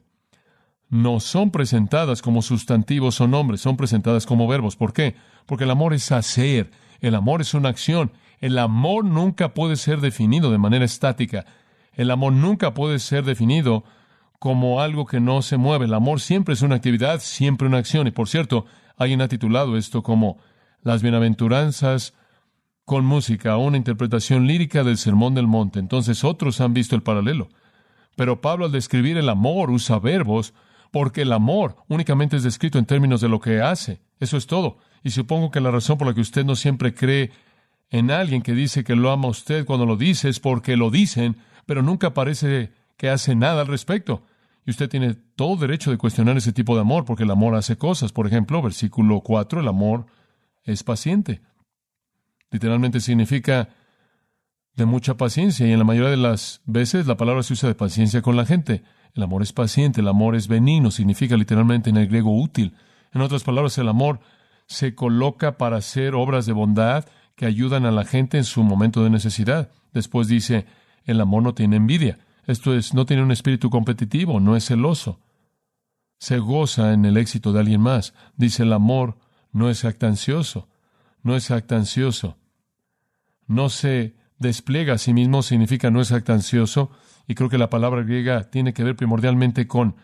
No 0.94 1.18
son 1.18 1.50
presentadas 1.50 2.22
como 2.22 2.40
sustantivos 2.40 3.20
o 3.20 3.26
nombres, 3.26 3.60
son 3.60 3.76
presentadas 3.76 4.26
como 4.26 4.46
verbos. 4.46 4.76
¿Por 4.76 4.92
qué? 4.92 5.16
Porque 5.44 5.64
el 5.64 5.72
amor 5.72 5.92
es 5.92 6.12
hacer, 6.12 6.70
el 7.00 7.16
amor 7.16 7.40
es 7.40 7.52
una 7.52 7.70
acción. 7.70 8.12
El 8.38 8.56
amor 8.58 9.04
nunca 9.04 9.54
puede 9.54 9.74
ser 9.74 10.00
definido 10.00 10.52
de 10.52 10.58
manera 10.58 10.84
estática. 10.84 11.46
El 11.94 12.12
amor 12.12 12.32
nunca 12.32 12.74
puede 12.74 13.00
ser 13.00 13.24
definido 13.24 13.82
como 14.38 14.80
algo 14.80 15.04
que 15.04 15.18
no 15.18 15.42
se 15.42 15.56
mueve. 15.56 15.86
El 15.86 15.94
amor 15.94 16.20
siempre 16.20 16.54
es 16.54 16.62
una 16.62 16.76
actividad, 16.76 17.18
siempre 17.18 17.66
una 17.66 17.78
acción. 17.78 18.06
Y 18.06 18.12
por 18.12 18.28
cierto, 18.28 18.64
alguien 18.96 19.20
ha 19.20 19.26
titulado 19.26 19.76
esto 19.76 20.04
como 20.04 20.38
Las 20.80 21.02
bienaventuranzas 21.02 22.14
con 22.84 23.04
música, 23.04 23.56
una 23.56 23.78
interpretación 23.78 24.46
lírica 24.46 24.84
del 24.84 24.98
Sermón 24.98 25.34
del 25.34 25.48
Monte. 25.48 25.80
Entonces 25.80 26.22
otros 26.22 26.60
han 26.60 26.72
visto 26.72 26.94
el 26.94 27.02
paralelo. 27.02 27.48
Pero 28.14 28.40
Pablo 28.40 28.66
al 28.66 28.70
describir 28.70 29.16
el 29.16 29.28
amor 29.28 29.72
usa 29.72 29.98
verbos 29.98 30.54
porque 30.94 31.22
el 31.22 31.32
amor 31.32 31.74
únicamente 31.88 32.36
es 32.36 32.44
descrito 32.44 32.78
en 32.78 32.86
términos 32.86 33.20
de 33.20 33.28
lo 33.28 33.40
que 33.40 33.60
hace. 33.60 34.00
Eso 34.20 34.36
es 34.36 34.46
todo. 34.46 34.78
Y 35.02 35.10
supongo 35.10 35.50
que 35.50 35.60
la 35.60 35.72
razón 35.72 35.98
por 35.98 36.06
la 36.06 36.14
que 36.14 36.20
usted 36.20 36.44
no 36.44 36.54
siempre 36.54 36.94
cree 36.94 37.32
en 37.90 38.12
alguien 38.12 38.42
que 38.42 38.52
dice 38.54 38.84
que 38.84 38.94
lo 38.94 39.10
ama 39.10 39.26
a 39.26 39.32
usted 39.32 39.64
cuando 39.64 39.86
lo 39.86 39.96
dice 39.96 40.28
es 40.28 40.38
porque 40.38 40.76
lo 40.76 40.92
dicen, 40.92 41.36
pero 41.66 41.82
nunca 41.82 42.14
parece 42.14 42.72
que 42.96 43.10
hace 43.10 43.34
nada 43.34 43.62
al 43.62 43.66
respecto. 43.66 44.22
Y 44.64 44.70
usted 44.70 44.88
tiene 44.88 45.14
todo 45.14 45.56
derecho 45.56 45.90
de 45.90 45.98
cuestionar 45.98 46.36
ese 46.36 46.52
tipo 46.52 46.76
de 46.76 46.82
amor, 46.82 47.04
porque 47.04 47.24
el 47.24 47.30
amor 47.32 47.56
hace 47.56 47.76
cosas. 47.76 48.12
Por 48.12 48.28
ejemplo, 48.28 48.62
versículo 48.62 49.20
4, 49.20 49.62
el 49.62 49.66
amor 49.66 50.06
es 50.62 50.84
paciente. 50.84 51.42
Literalmente 52.52 53.00
significa 53.00 53.70
de 54.76 54.84
mucha 54.84 55.16
paciencia, 55.16 55.66
y 55.66 55.72
en 55.72 55.78
la 55.80 55.84
mayoría 55.84 56.10
de 56.10 56.18
las 56.18 56.62
veces 56.66 57.08
la 57.08 57.16
palabra 57.16 57.42
se 57.42 57.54
usa 57.54 57.68
de 57.68 57.74
paciencia 57.74 58.22
con 58.22 58.36
la 58.36 58.46
gente. 58.46 58.84
El 59.14 59.22
amor 59.22 59.42
es 59.42 59.52
paciente, 59.52 60.00
el 60.00 60.08
amor 60.08 60.34
es 60.34 60.48
benigno, 60.48 60.90
significa 60.90 61.36
literalmente 61.36 61.90
en 61.90 61.96
el 61.96 62.08
griego 62.08 62.36
útil. 62.36 62.74
En 63.12 63.20
otras 63.20 63.44
palabras, 63.44 63.78
el 63.78 63.88
amor 63.88 64.20
se 64.66 64.94
coloca 64.94 65.56
para 65.56 65.76
hacer 65.76 66.14
obras 66.14 66.46
de 66.46 66.52
bondad 66.52 67.06
que 67.36 67.46
ayudan 67.46 67.86
a 67.86 67.92
la 67.92 68.04
gente 68.04 68.38
en 68.38 68.44
su 68.44 68.62
momento 68.62 69.04
de 69.04 69.10
necesidad. 69.10 69.70
Después 69.92 70.26
dice, 70.26 70.66
el 71.04 71.20
amor 71.20 71.42
no 71.42 71.54
tiene 71.54 71.76
envidia. 71.76 72.18
Esto 72.46 72.74
es, 72.74 72.92
no 72.92 73.06
tiene 73.06 73.22
un 73.22 73.30
espíritu 73.30 73.70
competitivo, 73.70 74.40
no 74.40 74.56
es 74.56 74.66
celoso. 74.66 75.20
Se 76.18 76.38
goza 76.38 76.92
en 76.92 77.04
el 77.04 77.16
éxito 77.16 77.52
de 77.52 77.60
alguien 77.60 77.80
más. 77.80 78.14
Dice 78.36 78.64
el 78.64 78.72
amor 78.72 79.18
no 79.52 79.70
es 79.70 79.84
actancioso, 79.84 80.68
no 81.22 81.36
es 81.36 81.50
actancioso. 81.50 82.36
No 83.46 83.68
se 83.68 84.16
despliega 84.38 84.94
a 84.94 84.98
sí 84.98 85.12
mismo, 85.12 85.42
significa 85.42 85.90
no 85.90 86.00
es 86.00 86.12
actancioso, 86.12 86.90
y 87.26 87.34
creo 87.34 87.48
que 87.48 87.58
la 87.58 87.70
palabra 87.70 88.02
griega 88.02 88.50
tiene 88.50 88.72
que 88.72 88.84
ver 88.84 88.96
primordialmente 88.96 89.66
con 89.66 89.96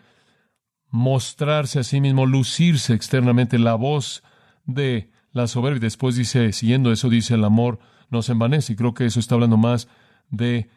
mostrarse 0.89 1.79
a 1.79 1.83
sí 1.83 2.01
mismo, 2.01 2.25
lucirse 2.25 2.93
externamente, 2.93 3.57
la 3.57 3.75
voz 3.75 4.23
de 4.65 5.11
la 5.31 5.47
soberbia. 5.47 5.79
Después 5.79 6.15
dice, 6.15 6.51
siguiendo 6.51 6.91
eso, 6.91 7.09
dice 7.09 7.35
el 7.35 7.43
amor 7.43 7.79
no 8.09 8.21
se 8.21 8.33
envanece, 8.33 8.73
y 8.73 8.75
creo 8.75 8.93
que 8.93 9.05
eso 9.05 9.19
está 9.19 9.35
hablando 9.35 9.57
más 9.57 9.87
de 10.29 10.69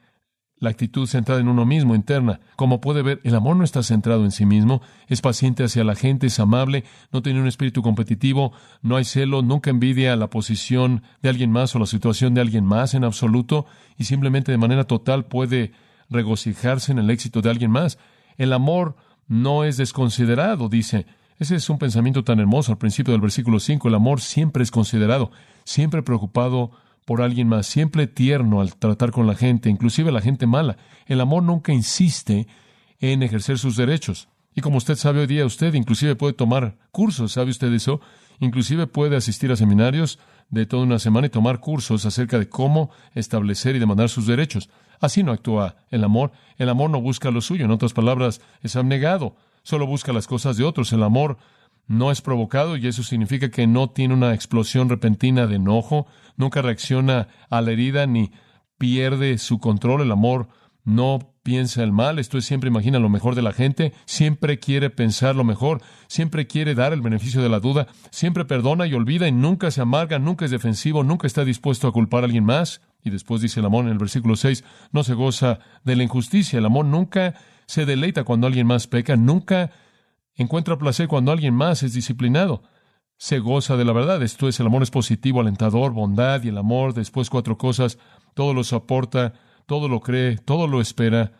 la 0.56 0.70
actitud 0.70 1.06
centrada 1.06 1.40
en 1.40 1.48
uno 1.48 1.66
mismo, 1.66 1.96
interna. 1.96 2.40
Como 2.56 2.80
puede 2.80 3.02
ver, 3.02 3.20
el 3.24 3.34
amor 3.34 3.56
no 3.56 3.64
está 3.64 3.82
centrado 3.82 4.24
en 4.24 4.30
sí 4.30 4.46
mismo, 4.46 4.82
es 5.08 5.20
paciente 5.20 5.64
hacia 5.64 5.82
la 5.82 5.96
gente, 5.96 6.28
es 6.28 6.38
amable, 6.38 6.84
no 7.12 7.22
tiene 7.22 7.40
un 7.40 7.48
espíritu 7.48 7.82
competitivo, 7.82 8.52
no 8.80 8.96
hay 8.96 9.04
celo, 9.04 9.42
nunca 9.42 9.70
envidia 9.70 10.14
la 10.14 10.30
posición 10.30 11.02
de 11.22 11.28
alguien 11.28 11.50
más 11.50 11.74
o 11.74 11.80
la 11.80 11.86
situación 11.86 12.34
de 12.34 12.40
alguien 12.40 12.64
más 12.64 12.94
en 12.94 13.02
absoluto, 13.02 13.66
y 13.98 14.04
simplemente 14.04 14.52
de 14.52 14.58
manera 14.58 14.84
total 14.84 15.26
puede 15.26 15.72
regocijarse 16.10 16.92
en 16.92 16.98
el 16.98 17.10
éxito 17.10 17.42
de 17.42 17.50
alguien 17.50 17.70
más. 17.70 17.98
El 18.36 18.52
amor 18.52 18.96
no 19.28 19.64
es 19.64 19.76
desconsiderado, 19.76 20.68
dice. 20.68 21.06
Ese 21.38 21.56
es 21.56 21.68
un 21.68 21.78
pensamiento 21.78 22.22
tan 22.22 22.38
hermoso 22.38 22.72
al 22.72 22.78
principio 22.78 23.12
del 23.12 23.20
versículo 23.20 23.58
5. 23.58 23.88
El 23.88 23.94
amor 23.94 24.20
siempre 24.20 24.62
es 24.62 24.70
considerado, 24.70 25.32
siempre 25.64 26.02
preocupado 26.02 26.70
por 27.04 27.20
alguien 27.20 27.48
más, 27.48 27.66
siempre 27.66 28.06
tierno 28.06 28.60
al 28.60 28.76
tratar 28.76 29.10
con 29.10 29.26
la 29.26 29.34
gente, 29.34 29.68
inclusive 29.68 30.12
la 30.12 30.20
gente 30.20 30.46
mala. 30.46 30.76
El 31.06 31.20
amor 31.20 31.42
nunca 31.42 31.72
insiste 31.72 32.46
en 33.00 33.22
ejercer 33.22 33.58
sus 33.58 33.76
derechos. 33.76 34.28
Y 34.54 34.60
como 34.60 34.78
usted 34.78 34.94
sabe 34.94 35.20
hoy 35.20 35.26
día, 35.26 35.44
usted 35.44 35.74
inclusive 35.74 36.14
puede 36.14 36.32
tomar 36.32 36.76
cursos, 36.92 37.32
¿sabe 37.32 37.50
usted 37.50 37.72
eso? 37.72 38.00
Inclusive 38.38 38.86
puede 38.86 39.16
asistir 39.16 39.50
a 39.50 39.56
seminarios 39.56 40.18
de 40.48 40.66
toda 40.66 40.84
una 40.84 40.98
semana 40.98 41.26
y 41.26 41.30
tomar 41.30 41.60
cursos 41.60 42.06
acerca 42.06 42.38
de 42.38 42.48
cómo 42.48 42.90
establecer 43.14 43.74
y 43.74 43.80
demandar 43.80 44.08
sus 44.08 44.26
derechos. 44.26 44.70
Así 45.04 45.22
no 45.22 45.32
actúa 45.32 45.76
el 45.90 46.02
amor. 46.02 46.32
El 46.56 46.70
amor 46.70 46.88
no 46.88 46.98
busca 46.98 47.30
lo 47.30 47.42
suyo. 47.42 47.66
En 47.66 47.70
otras 47.70 47.92
palabras, 47.92 48.40
es 48.62 48.74
abnegado. 48.74 49.36
Solo 49.62 49.86
busca 49.86 50.14
las 50.14 50.26
cosas 50.26 50.56
de 50.56 50.64
otros. 50.64 50.94
El 50.94 51.02
amor 51.02 51.36
no 51.86 52.10
es 52.10 52.22
provocado 52.22 52.78
y 52.78 52.86
eso 52.86 53.02
significa 53.02 53.50
que 53.50 53.66
no 53.66 53.90
tiene 53.90 54.14
una 54.14 54.32
explosión 54.32 54.88
repentina 54.88 55.46
de 55.46 55.56
enojo, 55.56 56.06
nunca 56.36 56.62
reacciona 56.62 57.28
a 57.50 57.60
la 57.60 57.72
herida 57.72 58.06
ni 58.06 58.32
pierde 58.78 59.36
su 59.36 59.58
control. 59.58 60.00
El 60.00 60.10
amor 60.10 60.48
no 60.84 61.34
piensa 61.42 61.82
el 61.82 61.92
mal, 61.92 62.18
esto 62.18 62.38
es 62.38 62.46
siempre 62.46 62.68
imagina 62.68 62.98
lo 62.98 63.10
mejor 63.10 63.34
de 63.34 63.42
la 63.42 63.52
gente, 63.52 63.92
siempre 64.06 64.58
quiere 64.58 64.88
pensar 64.88 65.36
lo 65.36 65.44
mejor, 65.44 65.82
siempre 66.06 66.46
quiere 66.46 66.74
dar 66.74 66.94
el 66.94 67.02
beneficio 67.02 67.42
de 67.42 67.50
la 67.50 67.60
duda, 67.60 67.88
siempre 68.10 68.46
perdona 68.46 68.86
y 68.86 68.94
olvida 68.94 69.28
y 69.28 69.32
nunca 69.32 69.70
se 69.70 69.82
amarga, 69.82 70.18
nunca 70.18 70.46
es 70.46 70.50
defensivo, 70.50 71.04
nunca 71.04 71.26
está 71.26 71.44
dispuesto 71.44 71.86
a 71.86 71.92
culpar 71.92 72.22
a 72.22 72.26
alguien 72.26 72.44
más. 72.44 72.80
Y 73.04 73.10
después 73.10 73.42
dice 73.42 73.60
el 73.60 73.66
amor 73.66 73.84
en 73.84 73.92
el 73.92 73.98
versículo 73.98 74.34
6, 74.34 74.64
no 74.90 75.04
se 75.04 75.14
goza 75.14 75.58
de 75.84 75.94
la 75.94 76.02
injusticia, 76.02 76.58
el 76.58 76.64
amor 76.64 76.86
nunca 76.86 77.34
se 77.66 77.84
deleita 77.84 78.24
cuando 78.24 78.46
alguien 78.46 78.66
más 78.66 78.86
peca, 78.86 79.14
nunca 79.16 79.70
encuentra 80.34 80.78
placer 80.78 81.06
cuando 81.06 81.30
alguien 81.30 81.54
más 81.54 81.82
es 81.82 81.92
disciplinado. 81.92 82.62
Se 83.16 83.38
goza 83.38 83.76
de 83.76 83.84
la 83.84 83.92
verdad. 83.92 84.22
Esto 84.22 84.48
es, 84.48 84.58
el 84.58 84.66
amor 84.66 84.82
es 84.82 84.90
positivo, 84.90 85.40
alentador, 85.40 85.92
bondad 85.92 86.42
y 86.42 86.48
el 86.48 86.58
amor. 86.58 86.94
Después 86.94 87.30
cuatro 87.30 87.56
cosas. 87.56 87.98
Todo 88.34 88.52
lo 88.54 88.64
soporta, 88.64 89.34
todo 89.66 89.88
lo 89.88 90.00
cree, 90.00 90.36
todo 90.36 90.66
lo 90.66 90.80
espera, 90.80 91.32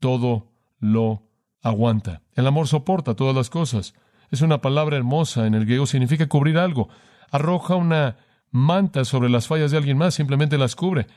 todo 0.00 0.52
lo 0.80 1.22
aguanta. 1.62 2.22
El 2.34 2.46
amor 2.46 2.66
soporta 2.66 3.14
todas 3.14 3.34
las 3.34 3.48
cosas. 3.48 3.94
Es 4.30 4.42
una 4.42 4.60
palabra 4.60 4.96
hermosa. 4.96 5.46
En 5.46 5.54
el 5.54 5.66
griego 5.66 5.86
significa 5.86 6.28
cubrir 6.28 6.58
algo. 6.58 6.88
Arroja 7.30 7.76
una 7.76 8.16
manta 8.54 9.04
sobre 9.04 9.28
las 9.28 9.48
fallas 9.48 9.72
de 9.72 9.78
alguien 9.78 9.98
más, 9.98 10.14
simplemente 10.14 10.56
las 10.56 10.76
cubre. 10.76 11.08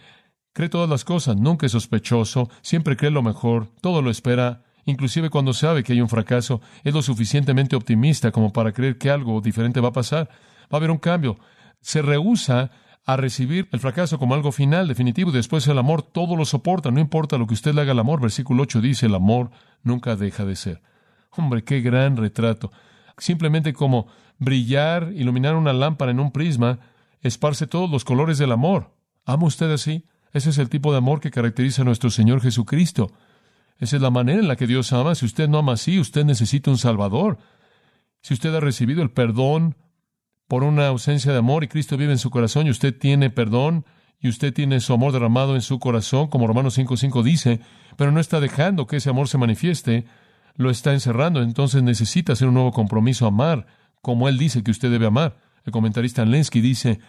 Cree 0.54 0.69
todas 0.69 0.89
las 0.89 1.06
cosas, 1.06 1.38
nunca 1.38 1.67
es 1.67 1.71
sospechoso, 1.71 2.50
siempre 2.63 2.97
cree 2.97 3.12
lo 3.12 3.21
mejor, 3.21 3.67
todo 3.80 4.02
lo 4.02 4.10
espera, 4.10 4.63
inclusive 4.86 5.30
cuando 5.30 5.54
sabe 5.54 5.84
que 5.84 5.93
hay 5.93 6.02
un 6.02 6.10
fracaso, 6.10 6.62
es 6.84 6.95
lo 6.95 7.04
suficientemente 7.04 7.76
optimista 7.76 8.32
como 8.32 8.52
para 8.52 8.73
creer 8.73 8.97
que 8.97 9.12
algo 9.12 9.39
diferente 9.39 9.80
va 9.80 9.89
a 9.89 9.93
pasar. 9.93 10.30
Va 10.63 10.69
a 10.71 10.78
haber 10.78 10.89
un 10.89 10.97
cambio. 10.97 11.38
Se 11.80 12.02
rehúsa 12.02 12.71
a 13.06 13.17
recibir 13.17 13.69
el 13.71 13.80
fracaso 13.80 14.17
como 14.17 14.34
algo 14.34 14.52
final, 14.52 14.88
definitivo, 14.88 15.30
y 15.30 15.34
después 15.34 15.67
el 15.67 15.78
amor 15.78 16.02
todo 16.02 16.36
lo 16.36 16.43
soporta, 16.43 16.89
no 16.89 17.00
importa 17.00 17.38
lo 17.38 17.45
que 17.45 17.54
usted 17.54 17.76
le 17.76 17.82
haga 17.82 17.91
al 17.91 18.00
amor. 18.00 18.19
Versículo 18.19 18.63
8 18.63 18.82
dice, 18.82 19.06
el 19.06 19.13
amor 19.13 19.52
nunca 19.84 20.15
deja 20.15 20.43
de 20.43 20.56
ser. 20.56 20.82
Hombre, 21.30 21.63
qué 21.63 21.82
gran 21.82 22.17
retrato. 22.17 22.71
Simplemente 23.19 23.73
como 23.73 24.08
brillar, 24.39 25.12
iluminar 25.13 25.56
una 25.56 25.71
lámpara 25.71 26.10
en 26.10 26.19
un 26.19 26.32
prisma, 26.32 26.80
esparce 27.21 27.67
todos 27.67 27.89
los 27.89 28.06
colores 28.06 28.38
del 28.38 28.51
amor. 28.51 28.93
¿Ama 29.25 29.45
usted 29.45 29.71
así? 29.71 30.06
Ese 30.34 30.49
es 30.49 30.58
el 30.58 30.69
tipo 30.69 30.91
de 30.91 30.97
amor 30.97 31.19
que 31.19 31.32
caracteriza 31.32 31.82
a 31.82 31.86
nuestro 31.86 32.10
Señor 32.10 32.41
Jesucristo. 32.41 33.12
Esa 33.80 33.95
es 33.95 34.01
la 34.01 34.10
manera 34.10 34.39
en 34.39 34.47
la 34.47 34.56
que 34.56 34.67
Dios 34.67 34.93
ama. 34.93 35.15
Si 35.15 35.25
usted 35.25 35.47
no 35.47 35.60
ama 35.60 35.73
así, 35.73 35.99
usted 35.99 36.25
necesita 36.25 36.71
un 36.71 36.77
Salvador. 36.77 37.38
Si 38.21 38.34
usted 38.34 38.53
ha 38.56 38.60
recibido 38.60 39.01
el 39.01 39.12
perdón 39.12 39.75
por 40.47 40.63
una 40.63 40.88
ausencia 40.88 41.32
de 41.32 41.38
amor 41.38 41.63
y 41.63 41.67
Cristo 41.67 41.97
vive 41.97 42.12
en 42.12 42.17
su 42.17 42.30
corazón 42.30 42.67
y 42.67 42.69
usted 42.69 42.97
tiene 42.97 43.30
perdón 43.30 43.86
y 44.19 44.30
usted 44.30 44.53
tiene 44.53 44.80
su 44.80 44.93
amor 44.93 45.12
derramado 45.12 45.56
en 45.56 45.62
su 45.62 45.80
corazón, 45.80 46.27
como 46.27 46.47
Romanos 46.47 46.77
5.5 46.77 47.21
dice, 47.23 47.60
pero 47.97 48.12
no 48.12 48.19
está 48.19 48.39
dejando 48.39 48.88
que 48.88 48.97
ese 48.97 49.10
amor 49.10 49.27
se 49.27 49.38
manifieste, 49.38 50.06
lo 50.56 50.71
está 50.71 50.93
encerrando, 50.93 51.41
entonces 51.41 51.84
necesita 51.84 52.34
hacer 52.34 52.47
un 52.47 52.56
nuevo 52.56 52.71
compromiso, 52.71 53.27
amar 53.27 53.67
como 54.01 54.30
Él 54.30 54.38
dice 54.38 54.63
que 54.63 54.71
usted 54.71 54.89
debe 54.89 55.08
amar. 55.08 55.38
El 55.67 55.73
comentarista 55.73 56.23
Lensky 56.23 56.62
dice, 56.62 57.01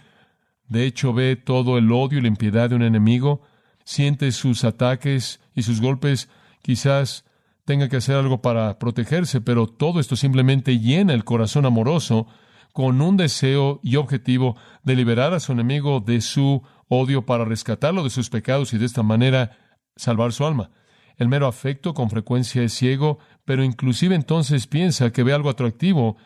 de 0.67 0.85
hecho 0.85 1.13
ve 1.13 1.37
todo 1.37 1.79
el 1.79 1.93
odio 1.93 2.19
y 2.19 2.23
la 2.23 2.27
impiedad 2.27 2.69
de 2.69 2.75
un 2.75 2.83
enemigo, 2.83 3.43
siente 3.85 4.33
sus 4.33 4.65
ataques 4.65 5.41
y 5.55 5.63
sus 5.63 5.81
golpes, 5.81 6.29
quizás 6.61 7.25
tenga 7.65 7.89
que 7.89 7.99
hacer 7.99 8.17
algo 8.17 8.43
para 8.43 8.81
protegerse, 8.81 9.41
pero 9.41 9.69
todo 9.69 10.01
esto 10.01 10.17
simplemente 10.17 10.81
llena 10.81 11.15
el 11.15 11.23
corazón 11.23 11.67
amoroso 11.67 12.27
con 12.73 13.01
un 13.01 13.17
deseo 13.17 13.79
y 13.85 13.95
objetivo 13.95 14.57
de 14.83 14.97
liberar 14.97 15.35
a 15.35 15.41
su 15.41 15.53
enemigo 15.53 16.01
de 16.01 16.21
su 16.21 16.61
odio 16.89 17.25
para 17.27 17.45
rescatarlo 17.45 18.03
de 18.03 18.11
sus 18.11 18.29
pecados 18.29 18.75
y 18.75 18.79
de 18.79 18.87
esta 18.87 19.05
manera 19.05 19.57
salvar 19.95 20.33
su 20.33 20.45
alma. 20.45 20.73
El 21.17 21.29
mero 21.29 21.47
afecto 21.47 21.95
con 21.95 22.11
frecuencia 22.11 22.65
es 22.65 22.73
ciego, 22.73 23.21
pero 23.45 23.63
inclusive 23.63 24.17
entonces 24.17 24.67
piensa 24.67 25.13
que 25.13 25.23
ve 25.23 25.33
algo 25.33 25.49
atractivo 25.49 26.17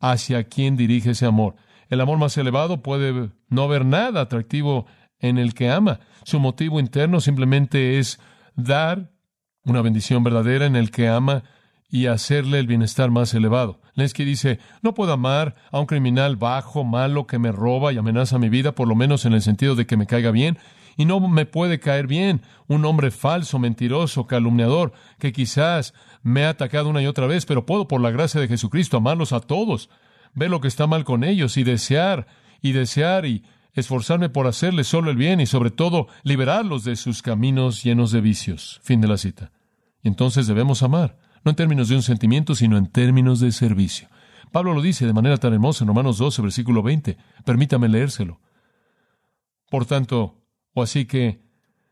hacia 0.00 0.44
quien 0.44 0.76
dirige 0.76 1.10
ese 1.10 1.26
amor. 1.26 1.56
El 1.88 2.00
amor 2.00 2.18
más 2.18 2.36
elevado 2.36 2.82
puede 2.82 3.30
no 3.48 3.68
ver 3.68 3.84
nada 3.84 4.22
atractivo 4.22 4.86
en 5.18 5.38
el 5.38 5.54
que 5.54 5.70
ama. 5.70 6.00
Su 6.24 6.40
motivo 6.40 6.80
interno 6.80 7.20
simplemente 7.20 7.98
es 7.98 8.18
dar 8.56 9.10
una 9.64 9.82
bendición 9.82 10.22
verdadera 10.22 10.66
en 10.66 10.76
el 10.76 10.90
que 10.90 11.08
ama 11.08 11.44
y 11.88 12.06
hacerle 12.06 12.58
el 12.58 12.66
bienestar 12.66 13.10
más 13.10 13.32
elevado. 13.34 13.80
Lensky 13.94 14.24
dice, 14.24 14.58
no 14.82 14.94
puedo 14.94 15.12
amar 15.12 15.54
a 15.70 15.78
un 15.78 15.86
criminal 15.86 16.36
bajo, 16.36 16.82
malo, 16.84 17.26
que 17.26 17.38
me 17.38 17.52
roba 17.52 17.92
y 17.92 17.98
amenaza 17.98 18.38
mi 18.38 18.48
vida, 18.48 18.74
por 18.74 18.88
lo 18.88 18.96
menos 18.96 19.24
en 19.24 19.32
el 19.32 19.42
sentido 19.42 19.76
de 19.76 19.86
que 19.86 19.96
me 19.96 20.06
caiga 20.06 20.32
bien, 20.32 20.58
y 20.96 21.04
no 21.04 21.20
me 21.20 21.46
puede 21.46 21.78
caer 21.80 22.06
bien 22.06 22.42
un 22.66 22.84
hombre 22.84 23.10
falso, 23.10 23.58
mentiroso, 23.58 24.26
calumniador, 24.26 24.92
que 25.18 25.32
quizás 25.32 25.94
me 26.24 26.44
ha 26.44 26.48
atacado 26.48 26.88
una 26.88 27.00
y 27.00 27.06
otra 27.06 27.28
vez, 27.28 27.46
pero 27.46 27.64
puedo, 27.64 27.86
por 27.86 28.00
la 28.00 28.10
gracia 28.10 28.40
de 28.40 28.48
Jesucristo, 28.48 28.96
amarlos 28.96 29.32
a 29.32 29.38
todos, 29.38 29.88
ver 30.34 30.50
lo 30.50 30.60
que 30.60 30.66
está 30.68 30.88
mal 30.88 31.04
con 31.04 31.22
ellos 31.22 31.56
y 31.56 31.62
desear 31.62 32.26
y 32.60 32.72
desear 32.72 33.26
y 33.26 33.44
esforzarme 33.74 34.28
por 34.28 34.48
hacerles 34.48 34.88
solo 34.88 35.10
el 35.10 35.16
bien 35.16 35.40
y 35.40 35.46
sobre 35.46 35.70
todo 35.70 36.08
liberarlos 36.24 36.82
de 36.82 36.96
sus 36.96 37.22
caminos 37.22 37.84
llenos 37.84 38.10
de 38.10 38.20
vicios. 38.20 38.80
Fin 38.82 39.00
de 39.00 39.06
la 39.08 39.18
cita. 39.18 39.52
Y 40.02 40.08
entonces 40.08 40.48
debemos 40.48 40.82
amar 40.82 41.18
no 41.44 41.50
en 41.50 41.56
términos 41.56 41.88
de 41.88 41.96
un 41.96 42.02
sentimiento, 42.02 42.54
sino 42.54 42.76
en 42.78 42.86
términos 42.86 43.38
de 43.38 43.52
servicio. 43.52 44.08
Pablo 44.50 44.72
lo 44.72 44.80
dice 44.80 45.06
de 45.06 45.12
manera 45.12 45.36
tan 45.36 45.52
hermosa 45.52 45.84
en 45.84 45.88
Romanos 45.88 46.16
12, 46.18 46.42
versículo 46.42 46.82
20. 46.82 47.18
Permítame 47.44 47.88
leérselo. 47.88 48.40
Por 49.70 49.84
tanto, 49.84 50.40
o 50.72 50.82
así 50.82 51.04
que, 51.04 51.40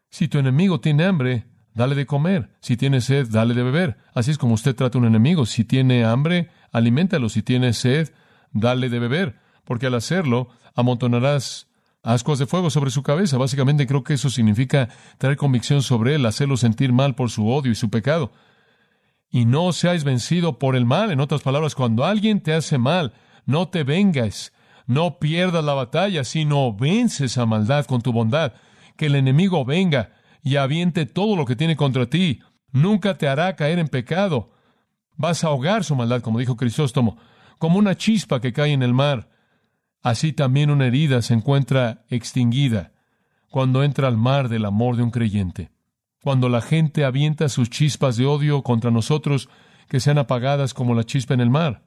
si 0.09 0.29
tu 0.29 0.39
enemigo 0.39 0.81
tiene 0.81 1.05
hambre, 1.05 1.45
dale 1.75 1.95
de 1.95 2.07
comer. 2.07 2.51
Si 2.61 2.77
tiene 2.77 3.01
sed, 3.01 3.29
dale 3.31 3.55
de 3.55 3.63
beber. 3.63 3.97
Así 4.15 4.31
es 4.31 4.39
como 4.39 4.55
usted 4.55 4.75
trata 4.75 4.99
a 4.99 5.01
un 5.01 5.07
enemigo. 5.07 5.47
Si 5.47 5.65
tiene 5.65 6.05
hambre, 6.05 6.51
aliméntalo. 6.71 7.29
Si 7.29 7.43
tiene 7.43 7.73
sed, 7.73 8.13
dale 8.53 8.89
de 8.89 8.99
beber. 8.99 9.39
Porque 9.65 9.87
al 9.87 9.95
hacerlo, 9.95 10.49
amontonarás 10.75 11.69
ascuas 12.03 12.39
de 12.39 12.47
fuego 12.47 12.71
sobre 12.71 12.91
su 12.91 13.03
cabeza. 13.03 13.39
Básicamente 13.39 13.87
creo 13.87 14.05
que 14.05 14.15
eso 14.15 14.31
significa 14.31 14.89
traer 15.19 15.37
convicción 15.37 15.83
sobre 15.83 16.15
él, 16.17 16.27
hacerlo 16.27 16.57
sentir 16.57 16.93
mal 16.93 17.15
por 17.15 17.31
su 17.31 17.49
odio 17.49 17.73
y 17.73 17.77
su 17.77 17.91
pecado 17.91 18.33
y 19.33 19.47
no 19.47 19.73
seáis 19.73 20.05
vencido 20.05 20.59
por 20.59 20.77
el 20.77 20.85
mal. 20.85 21.11
En 21.11 21.19
otras 21.19 21.41
palabras, 21.41 21.75
cuando 21.75 22.05
alguien 22.05 22.43
te 22.43 22.53
hace 22.53 22.77
mal, 22.77 23.15
no 23.47 23.69
te 23.69 23.83
vengas, 23.83 24.53
no 24.87 25.19
pierdas 25.19 25.65
la 25.65 25.73
batalla, 25.73 26.23
sino 26.23 26.73
vences 26.75 27.39
a 27.39 27.47
maldad 27.47 27.87
con 27.87 28.03
tu 28.03 28.13
bondad. 28.13 28.53
Que 28.97 29.07
el 29.07 29.15
enemigo 29.15 29.65
venga 29.65 30.13
y 30.43 30.57
aviente 30.57 31.07
todo 31.07 31.37
lo 31.37 31.45
que 31.45 31.57
tiene 31.57 31.77
contra 31.77 32.07
ti. 32.07 32.41
Nunca 32.71 33.17
te 33.17 33.29
hará 33.29 33.55
caer 33.57 33.79
en 33.79 33.89
pecado. 33.89 34.53
Vas 35.17 35.45
a 35.45 35.49
ahogar 35.49 35.85
su 35.85 35.95
maldad, 35.95 36.23
como 36.23 36.39
dijo 36.39 36.57
Crisóstomo, 36.57 37.19
como 37.59 37.79
una 37.79 37.97
chispa 37.97 38.41
que 38.41 38.53
cae 38.53 38.73
en 38.73 38.83
el 38.83 38.95
mar. 38.95 39.31
Así 40.03 40.33
también 40.33 40.71
una 40.71 40.87
herida 40.87 41.23
se 41.23 41.35
encuentra 41.35 42.05
extinguida 42.09 42.93
cuando 43.51 43.85
entra 43.85 44.09
al 44.09 44.17
mar 44.17 44.49
del 44.49 44.65
amor 44.65 44.97
de 44.97 45.03
un 45.03 45.11
creyente 45.11 45.71
cuando 46.23 46.49
la 46.49 46.61
gente 46.61 47.05
avienta 47.05 47.49
sus 47.49 47.69
chispas 47.69 48.17
de 48.17 48.27
odio 48.27 48.63
contra 48.63 48.91
nosotros, 48.91 49.49
que 49.89 50.01
sean 50.01 50.19
apagadas 50.19 50.73
como 50.73 50.95
la 50.95 51.05
chispa 51.05 51.35
en 51.35 51.41
el 51.41 51.51
mar. 51.51 51.83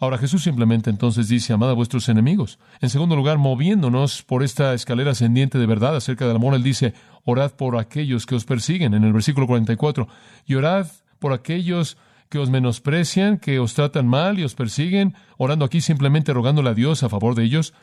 Ahora 0.00 0.16
Jesús 0.16 0.42
simplemente 0.42 0.88
entonces 0.88 1.28
dice, 1.28 1.52
amad 1.52 1.70
a 1.70 1.74
vuestros 1.74 2.08
enemigos. 2.08 2.58
En 2.80 2.88
segundo 2.88 3.16
lugar, 3.16 3.36
moviéndonos 3.36 4.22
por 4.22 4.42
esta 4.42 4.72
escalera 4.72 5.10
ascendiente 5.10 5.58
de 5.58 5.66
verdad 5.66 5.94
acerca 5.94 6.26
del 6.26 6.36
amor, 6.36 6.54
Él 6.54 6.62
dice, 6.62 6.94
orad 7.24 7.52
por 7.52 7.76
aquellos 7.76 8.24
que 8.24 8.34
os 8.34 8.46
persiguen, 8.46 8.94
en 8.94 9.04
el 9.04 9.12
versículo 9.12 9.46
44, 9.46 10.08
y 10.46 10.54
orad 10.54 10.86
por 11.18 11.34
aquellos 11.34 11.98
que 12.30 12.38
os 12.38 12.48
menosprecian, 12.48 13.36
que 13.36 13.58
os 13.58 13.74
tratan 13.74 14.08
mal 14.08 14.38
y 14.38 14.44
os 14.44 14.54
persiguen, 14.54 15.14
orando 15.36 15.66
aquí 15.66 15.82
simplemente 15.82 16.32
rogándole 16.32 16.70
a 16.70 16.74
Dios 16.74 17.02
a 17.02 17.10
favor 17.10 17.34
de 17.34 17.44
ellos, 17.44 17.74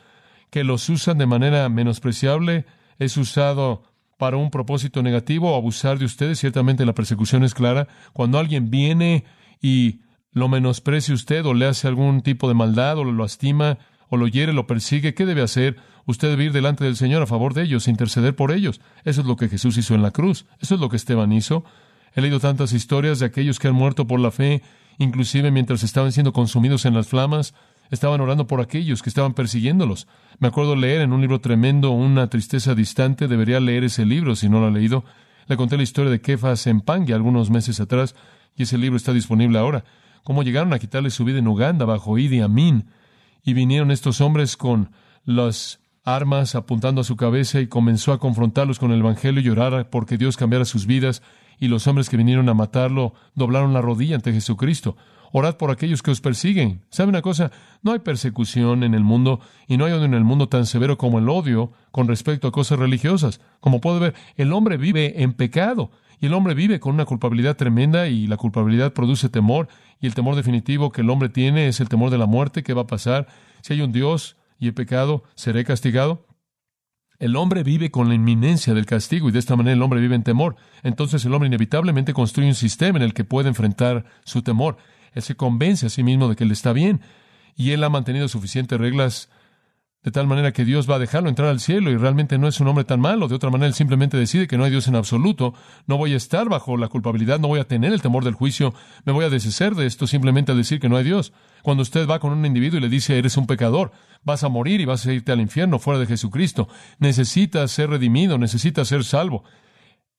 que 0.50 0.64
los 0.64 0.88
usan 0.88 1.18
de 1.18 1.26
manera 1.26 1.68
menospreciable, 1.68 2.66
es 2.98 3.16
usado 3.16 3.84
para 4.16 4.38
un 4.38 4.50
propósito 4.50 5.04
negativo 5.04 5.54
abusar 5.54 5.98
de 5.98 6.04
ustedes. 6.04 6.40
Ciertamente 6.40 6.84
la 6.84 6.94
persecución 6.94 7.44
es 7.44 7.54
clara. 7.54 7.86
Cuando 8.12 8.38
alguien 8.38 8.70
viene 8.70 9.24
y 9.62 10.00
lo 10.38 10.48
menosprecia 10.48 11.14
usted 11.14 11.44
o 11.44 11.54
le 11.54 11.66
hace 11.66 11.88
algún 11.88 12.22
tipo 12.22 12.48
de 12.48 12.54
maldad 12.54 12.98
o 12.98 13.04
lo 13.04 13.12
lastima 13.12 13.78
o 14.08 14.16
lo 14.16 14.26
hiere, 14.26 14.52
lo 14.52 14.66
persigue, 14.66 15.14
¿qué 15.14 15.26
debe 15.26 15.42
hacer? 15.42 15.76
Usted 16.06 16.30
debe 16.30 16.44
ir 16.44 16.52
delante 16.52 16.84
del 16.84 16.96
Señor 16.96 17.22
a 17.22 17.26
favor 17.26 17.52
de 17.52 17.62
ellos, 17.64 17.88
interceder 17.88 18.34
por 18.34 18.50
ellos. 18.52 18.80
Eso 19.04 19.20
es 19.20 19.26
lo 19.26 19.36
que 19.36 19.48
Jesús 19.48 19.76
hizo 19.76 19.94
en 19.94 20.00
la 20.00 20.10
cruz. 20.10 20.46
Eso 20.60 20.74
es 20.74 20.80
lo 20.80 20.88
que 20.88 20.96
Esteban 20.96 21.32
hizo. 21.32 21.64
He 22.14 22.22
leído 22.22 22.40
tantas 22.40 22.72
historias 22.72 23.18
de 23.18 23.26
aquellos 23.26 23.58
que 23.58 23.68
han 23.68 23.74
muerto 23.74 24.06
por 24.06 24.18
la 24.18 24.30
fe, 24.30 24.62
inclusive 24.96 25.50
mientras 25.50 25.82
estaban 25.82 26.12
siendo 26.12 26.32
consumidos 26.32 26.86
en 26.86 26.94
las 26.94 27.08
flamas, 27.08 27.54
estaban 27.90 28.20
orando 28.20 28.46
por 28.46 28.60
aquellos 28.60 29.02
que 29.02 29.10
estaban 29.10 29.34
persiguiéndolos. 29.34 30.08
Me 30.38 30.48
acuerdo 30.48 30.76
leer 30.76 31.02
en 31.02 31.12
un 31.12 31.20
libro 31.20 31.40
tremendo, 31.40 31.90
Una 31.90 32.28
tristeza 32.28 32.74
distante, 32.74 33.28
debería 33.28 33.60
leer 33.60 33.84
ese 33.84 34.06
libro 34.06 34.34
si 34.34 34.48
no 34.48 34.60
lo 34.60 34.66
ha 34.66 34.70
leído. 34.70 35.04
Le 35.46 35.56
conté 35.56 35.76
la 35.76 35.82
historia 35.82 36.10
de 36.10 36.20
Kefas 36.20 36.66
en 36.66 36.80
Pangue 36.80 37.14
algunos 37.14 37.50
meses 37.50 37.80
atrás, 37.80 38.14
y 38.56 38.64
ese 38.64 38.78
libro 38.78 38.96
está 38.96 39.12
disponible 39.12 39.58
ahora. 39.58 39.84
Cómo 40.24 40.42
llegaron 40.42 40.72
a 40.72 40.78
quitarle 40.78 41.10
su 41.10 41.24
vida 41.24 41.38
en 41.38 41.48
Uganda 41.48 41.84
bajo 41.84 42.18
Idi 42.18 42.40
Amin, 42.40 42.86
y 43.44 43.54
vinieron 43.54 43.90
estos 43.90 44.20
hombres 44.20 44.56
con 44.56 44.90
las 45.24 45.80
armas 46.04 46.54
apuntando 46.54 47.00
a 47.00 47.04
su 47.04 47.16
cabeza 47.16 47.60
y 47.60 47.66
comenzó 47.66 48.12
a 48.12 48.18
confrontarlos 48.18 48.78
con 48.78 48.92
el 48.92 49.00
Evangelio 49.00 49.40
y 49.40 49.44
llorar 49.44 49.90
porque 49.90 50.16
Dios 50.16 50.36
cambiara 50.36 50.64
sus 50.64 50.86
vidas, 50.86 51.22
y 51.60 51.68
los 51.68 51.86
hombres 51.86 52.08
que 52.08 52.16
vinieron 52.16 52.48
a 52.48 52.54
matarlo 52.54 53.14
doblaron 53.34 53.72
la 53.72 53.80
rodilla 53.82 54.16
ante 54.16 54.32
Jesucristo. 54.32 54.96
Orad 55.32 55.56
por 55.56 55.70
aquellos 55.70 56.02
que 56.02 56.10
os 56.10 56.20
persiguen. 56.20 56.82
¿Sabe 56.90 57.10
una 57.10 57.22
cosa? 57.22 57.50
No 57.82 57.92
hay 57.92 57.98
persecución 57.98 58.82
en 58.82 58.94
el 58.94 59.04
mundo 59.04 59.40
y 59.66 59.76
no 59.76 59.84
hay 59.84 59.92
odio 59.92 60.06
en 60.06 60.14
el 60.14 60.24
mundo 60.24 60.48
tan 60.48 60.66
severo 60.66 60.96
como 60.96 61.18
el 61.18 61.28
odio 61.28 61.72
con 61.90 62.08
respecto 62.08 62.48
a 62.48 62.52
cosas 62.52 62.78
religiosas. 62.78 63.40
Como 63.60 63.80
puede 63.80 63.98
ver, 63.98 64.14
el 64.36 64.52
hombre 64.52 64.76
vive 64.76 65.22
en 65.22 65.34
pecado 65.34 65.90
y 66.20 66.26
el 66.26 66.34
hombre 66.34 66.54
vive 66.54 66.80
con 66.80 66.94
una 66.94 67.04
culpabilidad 67.04 67.56
tremenda 67.56 68.08
y 68.08 68.26
la 68.26 68.36
culpabilidad 68.36 68.92
produce 68.92 69.28
temor 69.28 69.68
y 70.00 70.06
el 70.06 70.14
temor 70.14 70.36
definitivo 70.36 70.92
que 70.92 71.00
el 71.00 71.10
hombre 71.10 71.28
tiene 71.28 71.68
es 71.68 71.80
el 71.80 71.88
temor 71.88 72.10
de 72.10 72.18
la 72.18 72.26
muerte. 72.26 72.62
¿Qué 72.62 72.74
va 72.74 72.82
a 72.82 72.86
pasar? 72.86 73.26
Si 73.62 73.72
hay 73.72 73.80
un 73.80 73.92
Dios 73.92 74.36
y 74.58 74.68
he 74.68 74.72
pecado, 74.72 75.24
¿seré 75.34 75.64
castigado? 75.64 76.26
El 77.18 77.34
hombre 77.34 77.64
vive 77.64 77.90
con 77.90 78.08
la 78.08 78.14
inminencia 78.14 78.74
del 78.74 78.86
castigo 78.86 79.28
y 79.28 79.32
de 79.32 79.40
esta 79.40 79.56
manera 79.56 79.74
el 79.74 79.82
hombre 79.82 80.00
vive 80.00 80.14
en 80.14 80.22
temor. 80.22 80.54
Entonces 80.84 81.24
el 81.24 81.34
hombre 81.34 81.48
inevitablemente 81.48 82.14
construye 82.14 82.48
un 82.48 82.54
sistema 82.54 82.98
en 82.98 83.02
el 83.02 83.12
que 83.12 83.24
puede 83.24 83.48
enfrentar 83.48 84.04
su 84.24 84.42
temor. 84.42 84.76
Él 85.12 85.22
se 85.22 85.34
convence 85.34 85.86
a 85.86 85.90
sí 85.90 86.04
mismo 86.04 86.28
de 86.28 86.36
que 86.36 86.44
él 86.44 86.52
está 86.52 86.72
bien 86.72 87.00
y 87.56 87.72
él 87.72 87.82
ha 87.82 87.88
mantenido 87.88 88.28
suficientes 88.28 88.78
reglas 88.78 89.30
de 90.02 90.12
tal 90.12 90.28
manera 90.28 90.52
que 90.52 90.64
Dios 90.64 90.88
va 90.88 90.94
a 90.94 90.98
dejarlo 91.00 91.28
entrar 91.28 91.48
al 91.48 91.58
cielo 91.58 91.90
y 91.90 91.96
realmente 91.96 92.38
no 92.38 92.46
es 92.46 92.60
un 92.60 92.68
hombre 92.68 92.84
tan 92.84 93.00
malo. 93.00 93.26
De 93.26 93.34
otra 93.34 93.50
manera, 93.50 93.66
él 93.66 93.74
simplemente 93.74 94.16
decide 94.16 94.46
que 94.46 94.56
no 94.56 94.64
hay 94.64 94.70
Dios 94.70 94.86
en 94.86 94.94
absoluto. 94.94 95.54
No 95.86 95.96
voy 95.96 96.14
a 96.14 96.16
estar 96.16 96.48
bajo 96.48 96.76
la 96.76 96.88
culpabilidad, 96.88 97.40
no 97.40 97.48
voy 97.48 97.58
a 97.58 97.66
tener 97.66 97.92
el 97.92 98.00
temor 98.00 98.24
del 98.24 98.34
juicio, 98.34 98.74
me 99.04 99.12
voy 99.12 99.24
a 99.24 99.30
deshacer 99.30 99.74
de 99.74 99.86
esto 99.86 100.06
simplemente 100.06 100.52
al 100.52 100.58
decir 100.58 100.78
que 100.78 100.88
no 100.88 100.96
hay 100.96 101.04
Dios. 101.04 101.32
Cuando 101.62 101.82
usted 101.82 102.06
va 102.08 102.20
con 102.20 102.32
un 102.32 102.46
individuo 102.46 102.78
y 102.78 102.82
le 102.82 102.88
dice, 102.88 103.18
eres 103.18 103.36
un 103.36 103.48
pecador, 103.48 103.90
vas 104.22 104.44
a 104.44 104.48
morir 104.48 104.80
y 104.80 104.84
vas 104.84 105.04
a 105.04 105.12
irte 105.12 105.32
al 105.32 105.40
infierno 105.40 105.80
fuera 105.80 105.98
de 105.98 106.06
Jesucristo, 106.06 106.68
necesitas 106.98 107.72
ser 107.72 107.90
redimido, 107.90 108.38
necesitas 108.38 108.86
ser 108.86 109.02
salvo. 109.02 109.42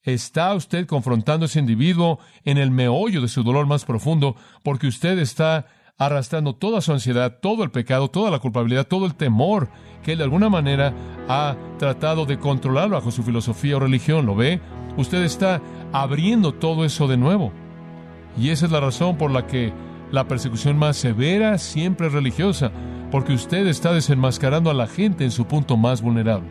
Está 0.03 0.53
usted 0.53 0.87
confrontando 0.87 1.45
a 1.45 1.47
ese 1.47 1.59
individuo 1.59 2.19
en 2.43 2.57
el 2.57 2.71
meollo 2.71 3.21
de 3.21 3.27
su 3.27 3.43
dolor 3.43 3.65
más 3.65 3.85
profundo 3.85 4.35
porque 4.63 4.87
usted 4.87 5.19
está 5.19 5.67
arrastrando 5.99 6.55
toda 6.55 6.79
su 6.79 6.93
ansiedad, 6.93 7.39
todo 7.41 7.63
el 7.63 7.71
pecado, 7.71 8.07
toda 8.07 8.31
la 8.31 8.39
culpabilidad, 8.39 8.87
todo 8.87 9.05
el 9.05 9.15
temor 9.15 9.69
que 10.01 10.13
él 10.13 10.19
de 10.19 10.23
alguna 10.23 10.49
manera 10.49 10.93
ha 11.27 11.57
tratado 11.77 12.25
de 12.25 12.39
controlar 12.39 12.89
bajo 12.89 13.11
su 13.11 13.21
filosofía 13.21 13.75
o 13.75 13.81
religión. 13.81 14.25
¿Lo 14.25 14.33
ve? 14.33 14.61
Usted 14.95 15.23
está 15.23 15.61
abriendo 15.91 16.53
todo 16.53 16.85
eso 16.85 17.07
de 17.07 17.17
nuevo. 17.17 17.51
Y 18.37 18.49
esa 18.49 18.65
es 18.65 18.71
la 18.71 18.79
razón 18.79 19.17
por 19.17 19.29
la 19.29 19.45
que 19.45 19.73
la 20.11 20.25
persecución 20.27 20.77
más 20.77 20.95
severa 20.95 21.57
siempre 21.57 22.07
es 22.07 22.13
religiosa, 22.13 22.71
porque 23.11 23.33
usted 23.33 23.67
está 23.67 23.91
desenmascarando 23.93 24.71
a 24.71 24.73
la 24.73 24.87
gente 24.87 25.25
en 25.25 25.31
su 25.31 25.45
punto 25.45 25.75
más 25.75 26.01
vulnerable. 26.01 26.47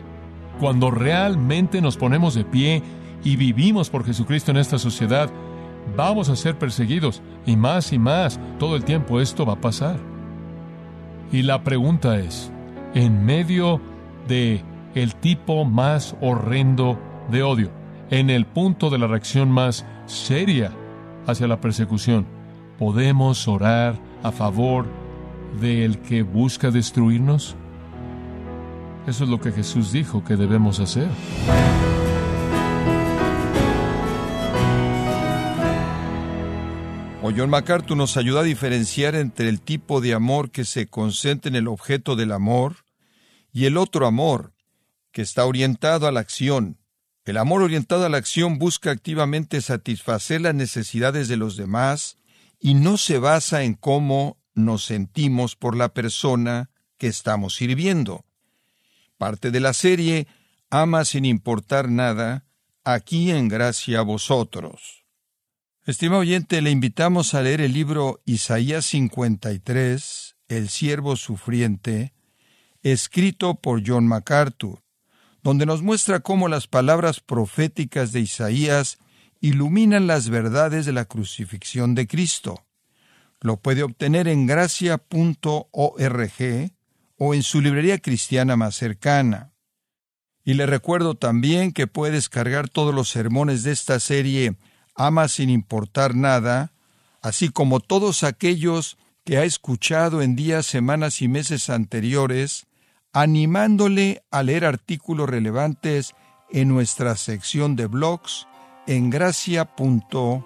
Cuando 0.59 0.91
realmente 0.91 1.81
nos 1.81 1.97
ponemos 1.97 2.35
de 2.35 2.45
pie 2.45 2.83
y 3.23 3.35
vivimos 3.35 3.89
por 3.89 4.05
Jesucristo 4.05 4.51
en 4.51 4.57
esta 4.57 4.77
sociedad, 4.77 5.31
Vamos 5.95 6.29
a 6.29 6.35
ser 6.35 6.57
perseguidos 6.57 7.21
y 7.45 7.55
más 7.55 7.91
y 7.93 7.99
más 7.99 8.39
todo 8.59 8.75
el 8.75 8.83
tiempo 8.83 9.19
esto 9.19 9.45
va 9.45 9.53
a 9.53 9.61
pasar. 9.61 9.97
Y 11.31 11.43
la 11.43 11.63
pregunta 11.63 12.17
es, 12.17 12.51
en 12.93 13.25
medio 13.25 13.81
de 14.27 14.63
el 14.95 15.15
tipo 15.15 15.65
más 15.65 16.15
horrendo 16.21 16.99
de 17.29 17.43
odio, 17.43 17.71
en 18.09 18.29
el 18.29 18.45
punto 18.45 18.89
de 18.89 18.97
la 18.97 19.07
reacción 19.07 19.51
más 19.51 19.85
seria 20.05 20.71
hacia 21.27 21.47
la 21.47 21.61
persecución, 21.61 22.25
¿podemos 22.77 23.47
orar 23.47 23.95
a 24.23 24.31
favor 24.31 24.87
del 25.59 25.99
que 25.99 26.23
busca 26.23 26.71
destruirnos? 26.71 27.55
Eso 29.07 29.23
es 29.23 29.29
lo 29.29 29.39
que 29.39 29.51
Jesús 29.51 29.91
dijo 29.91 30.23
que 30.23 30.35
debemos 30.35 30.79
hacer. 30.79 31.07
John 37.35 37.49
MacArthur 37.49 37.97
nos 37.97 38.17
ayuda 38.17 38.41
a 38.41 38.43
diferenciar 38.43 39.15
entre 39.15 39.49
el 39.49 39.61
tipo 39.61 40.01
de 40.01 40.13
amor 40.13 40.51
que 40.51 40.65
se 40.65 40.87
concentra 40.87 41.49
en 41.49 41.55
el 41.55 41.67
objeto 41.67 42.15
del 42.15 42.31
amor 42.31 42.85
y 43.51 43.65
el 43.65 43.77
otro 43.77 44.07
amor, 44.07 44.53
que 45.11 45.21
está 45.21 45.45
orientado 45.45 46.07
a 46.07 46.11
la 46.11 46.19
acción. 46.19 46.77
El 47.25 47.37
amor 47.37 47.61
orientado 47.61 48.05
a 48.05 48.09
la 48.09 48.17
acción 48.17 48.57
busca 48.59 48.91
activamente 48.91 49.61
satisfacer 49.61 50.41
las 50.41 50.55
necesidades 50.55 51.27
de 51.27 51.37
los 51.37 51.57
demás 51.57 52.17
y 52.59 52.73
no 52.73 52.97
se 52.97 53.19
basa 53.19 53.63
en 53.63 53.73
cómo 53.73 54.37
nos 54.53 54.85
sentimos 54.85 55.55
por 55.55 55.75
la 55.75 55.93
persona 55.93 56.69
que 56.97 57.07
estamos 57.07 57.55
sirviendo. 57.55 58.25
Parte 59.17 59.51
de 59.51 59.59
la 59.59 59.73
serie 59.73 60.27
Ama 60.71 61.03
sin 61.03 61.25
importar 61.25 61.89
nada, 61.89 62.45
aquí 62.83 63.31
en 63.31 63.47
gracia 63.47 63.99
a 63.99 64.03
vosotros. 64.03 64.98
Estimado 65.85 66.21
oyente, 66.21 66.61
le 66.61 66.71
invitamos 66.71 67.33
a 67.33 67.41
leer 67.41 67.61
el 67.61 67.73
libro 67.73 68.21
Isaías 68.25 68.85
53, 68.85 70.35
El 70.49 70.67
siervo 70.69 71.15
sufriente, 71.15 72.13
escrito 72.83 73.55
por 73.55 73.81
John 73.85 74.05
MacArthur, 74.05 74.83
donde 75.41 75.65
nos 75.65 75.81
muestra 75.81 76.19
cómo 76.19 76.49
las 76.49 76.67
palabras 76.67 77.21
proféticas 77.21 78.11
de 78.11 78.19
Isaías 78.19 78.99
iluminan 79.39 80.05
las 80.05 80.29
verdades 80.29 80.85
de 80.85 80.91
la 80.91 81.05
crucifixión 81.05 81.95
de 81.95 82.07
Cristo. 82.07 82.65
Lo 83.39 83.57
puede 83.57 83.83
obtener 83.83 84.27
en 84.27 84.47
gracia.org 84.47 85.01
o 87.15 87.33
en 87.33 87.43
su 87.43 87.61
librería 87.61 87.99
cristiana 87.99 88.57
más 88.57 88.75
cercana. 88.75 89.53
Y 90.43 90.55
le 90.55 90.65
recuerdo 90.65 91.15
también 91.15 91.71
que 91.71 91.87
puede 91.87 92.13
descargar 92.13 92.67
todos 92.67 92.93
los 92.93 93.09
sermones 93.09 93.63
de 93.63 93.71
esta 93.71 93.99
serie 94.01 94.57
ama 94.99 95.29
sin 95.29 95.49
importar 95.49 96.13
nada, 96.13 96.73
así 97.21 97.49
como 97.49 97.79
todos 97.79 98.23
aquellos 98.23 98.97
que 99.23 99.37
ha 99.37 99.45
escuchado 99.45 100.21
en 100.21 100.35
días, 100.35 100.65
semanas 100.65 101.21
y 101.21 101.29
meses 101.29 101.69
anteriores, 101.69 102.67
animándole 103.13 104.21
a 104.29 104.43
leer 104.43 104.65
artículos 104.65 105.29
relevantes 105.29 106.15
en 106.51 106.67
nuestra 106.67 107.15
sección 107.15 107.77
de 107.77 107.87
blogs 107.87 108.45
en 108.87 109.09
gracia.org. 109.09 110.43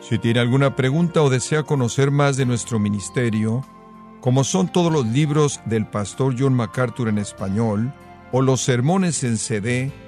Si 0.00 0.18
tiene 0.18 0.40
alguna 0.40 0.76
pregunta 0.76 1.22
o 1.22 1.30
desea 1.30 1.62
conocer 1.62 2.10
más 2.10 2.36
de 2.36 2.44
nuestro 2.44 2.78
ministerio, 2.78 3.64
como 4.20 4.44
son 4.44 4.68
todos 4.68 4.92
los 4.92 5.06
libros 5.06 5.60
del 5.64 5.86
pastor 5.86 6.34
John 6.38 6.52
MacArthur 6.52 7.08
en 7.08 7.18
español 7.18 7.92
o 8.32 8.42
los 8.42 8.60
sermones 8.60 9.24
en 9.24 9.38
CD, 9.38 10.07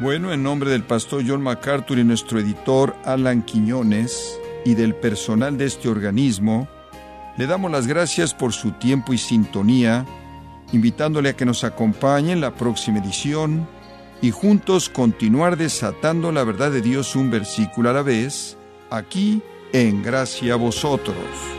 bueno, 0.00 0.32
en 0.32 0.42
nombre 0.42 0.70
del 0.70 0.84
pastor 0.84 1.24
John 1.26 1.42
MacArthur 1.42 1.98
y 1.98 2.04
nuestro 2.04 2.38
editor 2.38 2.94
Alan 3.04 3.42
Quiñones 3.42 4.38
y 4.64 4.74
del 4.74 4.94
personal 4.94 5.58
de 5.58 5.66
este 5.66 5.88
organismo, 5.88 6.68
le 7.36 7.46
damos 7.46 7.70
las 7.70 7.86
gracias 7.86 8.32
por 8.32 8.52
su 8.52 8.72
tiempo 8.72 9.12
y 9.12 9.18
sintonía, 9.18 10.06
invitándole 10.72 11.30
a 11.30 11.36
que 11.36 11.44
nos 11.44 11.64
acompañe 11.64 12.32
en 12.32 12.40
la 12.40 12.54
próxima 12.54 12.98
edición 12.98 13.68
y 14.20 14.30
juntos 14.30 14.88
continuar 14.88 15.56
desatando 15.56 16.32
la 16.32 16.44
verdad 16.44 16.70
de 16.70 16.80
Dios 16.80 17.16
un 17.16 17.30
versículo 17.30 17.90
a 17.90 17.92
la 17.92 18.02
vez, 18.02 18.56
aquí 18.90 19.42
en 19.72 20.02
Gracia 20.02 20.54
a 20.54 20.56
Vosotros. 20.56 21.57